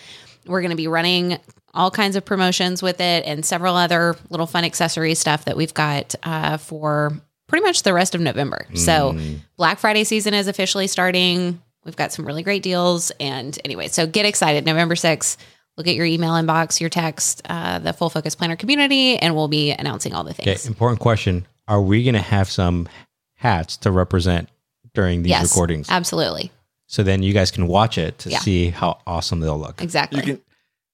We're 0.45 0.61
going 0.61 0.71
to 0.71 0.77
be 0.77 0.87
running 0.87 1.39
all 1.73 1.91
kinds 1.91 2.15
of 2.15 2.25
promotions 2.25 2.81
with 2.83 2.99
it 2.99 3.25
and 3.25 3.45
several 3.45 3.75
other 3.75 4.15
little 4.29 4.47
fun 4.47 4.63
accessory 4.65 5.15
stuff 5.15 5.45
that 5.45 5.55
we've 5.55 5.73
got 5.73 6.13
uh, 6.23 6.57
for 6.57 7.13
pretty 7.47 7.63
much 7.65 7.83
the 7.83 7.93
rest 7.93 8.15
of 8.15 8.21
November. 8.21 8.65
So 8.75 9.17
Black 9.57 9.79
Friday 9.79 10.03
season 10.03 10.33
is 10.33 10.47
officially 10.47 10.87
starting. 10.87 11.61
We've 11.85 11.95
got 11.95 12.11
some 12.13 12.25
really 12.25 12.43
great 12.43 12.63
deals. 12.63 13.11
And 13.19 13.57
anyway, 13.65 13.87
so 13.87 14.05
get 14.07 14.25
excited. 14.25 14.65
November 14.65 14.95
6th, 14.95 15.37
look 15.77 15.87
at 15.87 15.95
your 15.95 16.05
email 16.05 16.31
inbox, 16.33 16.79
your 16.79 16.89
text, 16.89 17.41
uh, 17.49 17.79
the 17.79 17.91
Full 17.93 18.09
Focus 18.09 18.35
Planner 18.35 18.55
community, 18.55 19.17
and 19.17 19.35
we'll 19.35 19.47
be 19.47 19.71
announcing 19.71 20.13
all 20.13 20.23
the 20.23 20.31
Okay, 20.31 20.43
things. 20.43 20.65
important 20.67 20.99
question. 20.99 21.45
Are 21.67 21.81
we 21.81 22.03
going 22.03 22.13
to 22.15 22.21
have 22.21 22.49
some 22.49 22.87
hats 23.35 23.77
to 23.77 23.91
represent 23.91 24.49
during 24.93 25.23
these 25.23 25.31
Yes, 25.31 25.43
recordings? 25.51 25.89
absolutely. 25.89 26.51
So 26.87 27.03
then 27.03 27.23
you 27.23 27.33
guys 27.33 27.51
can 27.51 27.67
watch 27.67 27.97
it 27.97 28.19
to 28.19 28.29
Yeah. 28.29 28.39
see 28.39 28.69
how 28.69 28.99
awesome 29.07 29.39
they'll 29.39 29.57
look. 29.59 29.81
Exactly. 29.81 30.19
You 30.19 30.25
can 30.25 30.41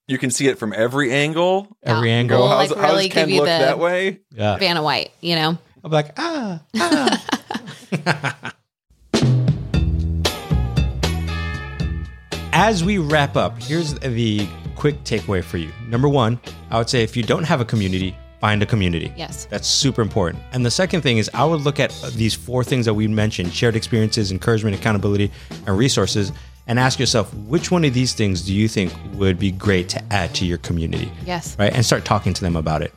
you 0.07 0.17
can 0.17 0.31
see 0.31 0.47
it 0.47 0.57
from 0.57 0.73
every 0.73 1.11
angle. 1.11 1.67
Every 1.83 2.11
angle. 2.11 2.39
We'll, 2.39 2.47
how's, 2.47 2.69
like, 2.71 2.79
how's 2.79 2.91
really 2.91 3.09
Ken 3.09 3.27
give 3.27 3.35
you 3.35 3.41
look 3.41 3.47
the- 3.49 3.65
that 3.65 3.79
way? 3.79 4.21
Yeah. 4.31 4.57
Vanna 4.57 4.81
White, 4.81 5.11
you 5.21 5.35
know? 5.35 5.57
I'll 5.83 5.89
be 5.89 5.95
like, 5.95 6.13
ah, 6.17 6.61
ah. 6.77 8.53
As 12.53 12.83
we 12.83 12.97
wrap 12.97 13.35
up, 13.35 13.61
here's 13.61 13.93
the 13.95 14.47
quick 14.75 15.03
takeaway 15.03 15.43
for 15.43 15.57
you. 15.57 15.71
Number 15.87 16.09
one, 16.09 16.39
I 16.71 16.77
would 16.79 16.89
say 16.89 17.03
if 17.03 17.15
you 17.15 17.21
don't 17.21 17.43
have 17.43 17.61
a 17.61 17.65
community, 17.65 18.15
find 18.39 18.63
a 18.63 18.65
community. 18.65 19.13
Yes. 19.15 19.45
That's 19.45 19.67
super 19.67 20.01
important. 20.01 20.43
And 20.53 20.65
the 20.65 20.71
second 20.71 21.01
thing 21.01 21.17
is 21.19 21.29
I 21.33 21.43
would 21.45 21.61
look 21.61 21.79
at 21.79 21.91
these 22.13 22.33
four 22.33 22.63
things 22.63 22.85
that 22.85 22.93
we 22.95 23.07
mentioned 23.07 23.53
shared 23.53 23.75
experiences, 23.75 24.31
encouragement, 24.31 24.75
accountability, 24.75 25.31
and 25.67 25.77
resources 25.77 26.31
and 26.67 26.80
ask 26.80 26.99
yourself 26.99 27.34
which 27.34 27.71
one 27.71 27.84
of 27.86 27.93
these 27.93 28.13
things 28.13 28.41
do 28.41 28.53
you 28.53 28.67
think 28.67 28.93
would 29.13 29.39
be 29.39 29.51
great 29.51 29.89
to 29.89 30.03
add 30.13 30.36
to 30.36 30.45
your 30.45 30.58
community? 30.60 31.12
Yes. 31.25 31.58
Right? 31.58 31.73
And 31.73 31.86
start 31.86 32.06
talking 32.06 32.34
to 32.34 32.41
them 32.41 32.56
about 32.56 32.82
it. 32.82 32.93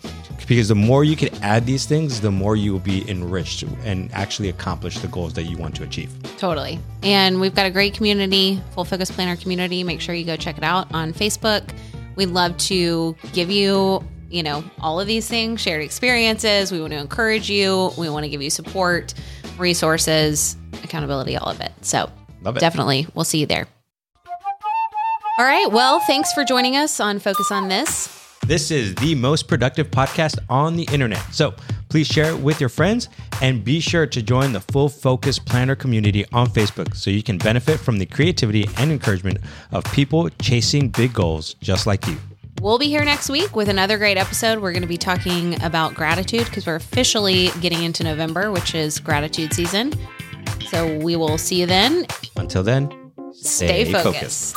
Because 0.47 0.67
the 0.67 0.75
more 0.75 1.05
you 1.05 1.15
can 1.15 1.33
add 1.45 1.65
these 1.65 1.87
things, 1.87 2.21
the 2.21 2.33
more 2.33 2.57
you 2.57 2.73
will 2.73 2.81
be 2.81 3.09
enriched 3.09 3.63
and 3.85 4.13
actually 4.13 4.49
accomplish 4.49 4.99
the 4.99 5.07
goals 5.07 5.33
that 5.35 5.45
you 5.45 5.57
want 5.57 5.77
to 5.77 5.85
achieve. 5.85 6.11
Totally. 6.39 6.81
And 7.05 7.41
we've 7.41 7.55
got 7.55 7.67
a 7.67 7.71
great 7.71 7.95
community, 7.95 8.61
Full 8.75 8.85
Focus 8.85 9.13
Planner 9.13 9.37
community. 9.37 9.85
Make 9.85 10.01
sure 10.01 10.13
you 10.13 10.25
go 10.25 10.35
check 10.35 10.59
it 10.59 10.65
out 10.65 10.93
on 10.93 11.13
Facebook. 11.13 11.73
We'd 12.17 12.31
love 12.31 12.57
to 12.59 13.15
give 13.33 13.49
you, 13.49 14.05
you 14.29 14.43
know, 14.43 14.65
all 14.81 14.99
of 14.99 15.07
these 15.07 15.29
things, 15.29 15.61
shared 15.61 15.83
experiences. 15.83 16.73
We 16.73 16.81
want 16.81 16.95
to 16.95 16.99
encourage 16.99 17.49
you. 17.49 17.93
We 17.97 18.11
want 18.11 18.25
to 18.25 18.29
give 18.29 18.43
you 18.43 18.51
support, 18.51 19.15
resources, 19.57 20.57
accountability, 20.83 21.37
all 21.37 21.51
of 21.51 21.61
it. 21.61 21.71
So 21.83 22.11
Love 22.43 22.57
it. 22.57 22.61
definitely 22.61 23.07
we'll 23.15 23.25
see 23.25 23.41
you 23.41 23.47
there. 23.47 23.67
All 25.39 25.47
right. 25.47 25.73
Well, 25.73 26.01
thanks 26.01 26.35
for 26.35 26.45
joining 26.45 26.77
us 26.77 27.01
on 27.01 27.19
Focus 27.19 27.51
on 27.51 27.69
This. 27.69 28.15
This 28.47 28.71
is 28.71 28.95
the 28.97 29.15
most 29.15 29.49
productive 29.49 29.91
podcast 29.91 30.39
on 30.51 30.77
the 30.77 30.87
internet. 30.93 31.23
So 31.33 31.55
please 31.89 32.07
share 32.07 32.31
it 32.33 32.39
with 32.41 32.61
your 32.61 32.69
friends 32.69 33.09
and 33.41 33.65
be 33.65 33.81
sure 33.81 34.07
to 34.07 34.23
join 34.23 34.53
the 34.53 34.61
Full 34.61 34.91
Focus 34.91 35.39
Planner 35.39 35.77
community 35.77 36.27
on 36.33 36.49
Facebook 36.49 36.95
so 36.95 37.11
you 37.11 37.23
can 37.23 37.39
benefit 37.39 37.81
from 37.81 37.99
the 37.99 38.05
creativity 38.07 38.69
and 38.77 38.91
encouragement 38.93 39.39
of 39.73 39.85
people 39.93 40.29
chasing 40.41 40.89
big 40.89 41.15
goals 41.15 41.55
just 41.55 41.87
like 41.87 42.07
you. 42.07 42.17
We'll 42.61 42.79
be 42.79 42.89
here 42.89 43.05
next 43.05 43.31
week 43.31 43.57
with 43.57 43.71
another 43.71 43.97
great 43.97 44.19
episode. 44.19 44.59
We're 44.59 44.73
going 44.73 44.83
to 44.83 44.89
be 44.89 44.99
talking 44.99 45.63
about 45.63 45.95
gratitude 45.95 46.45
because 46.45 46.67
we're 46.67 46.75
officially 46.75 47.49
getting 47.63 47.83
into 47.83 48.05
November, 48.05 48.51
which 48.51 48.75
is 48.75 49.01
gratitude 49.01 49.55
season. 49.55 49.95
So 50.69 50.99
we 50.99 51.17
will 51.17 51.39
see 51.39 51.61
you 51.61 51.67
then. 51.67 52.07
Until 52.37 52.63
then, 52.63 53.13
Stay, 53.33 53.91
focused. 53.91 54.57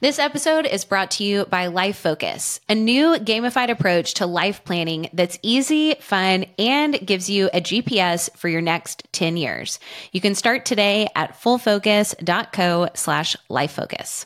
This 0.00 0.18
episode 0.18 0.64
is 0.64 0.86
brought 0.86 1.10
to 1.12 1.24
you 1.24 1.44
by 1.44 1.66
Life 1.66 1.98
Focus, 1.98 2.58
a 2.70 2.74
new 2.74 3.16
gamified 3.16 3.68
approach 3.68 4.14
to 4.14 4.24
life 4.24 4.64
planning 4.64 5.10
that's 5.12 5.38
easy, 5.42 5.94
fun, 6.00 6.46
and 6.58 7.06
gives 7.06 7.28
you 7.28 7.50
a 7.52 7.60
GPS 7.60 8.34
for 8.34 8.48
your 8.48 8.62
next 8.62 9.06
10 9.12 9.36
years. 9.36 9.78
You 10.12 10.22
can 10.22 10.34
start 10.34 10.64
today 10.64 11.08
at 11.14 11.38
fullfocus.co 11.38 12.88
slash 12.94 13.36
lifefocus. 13.50 14.24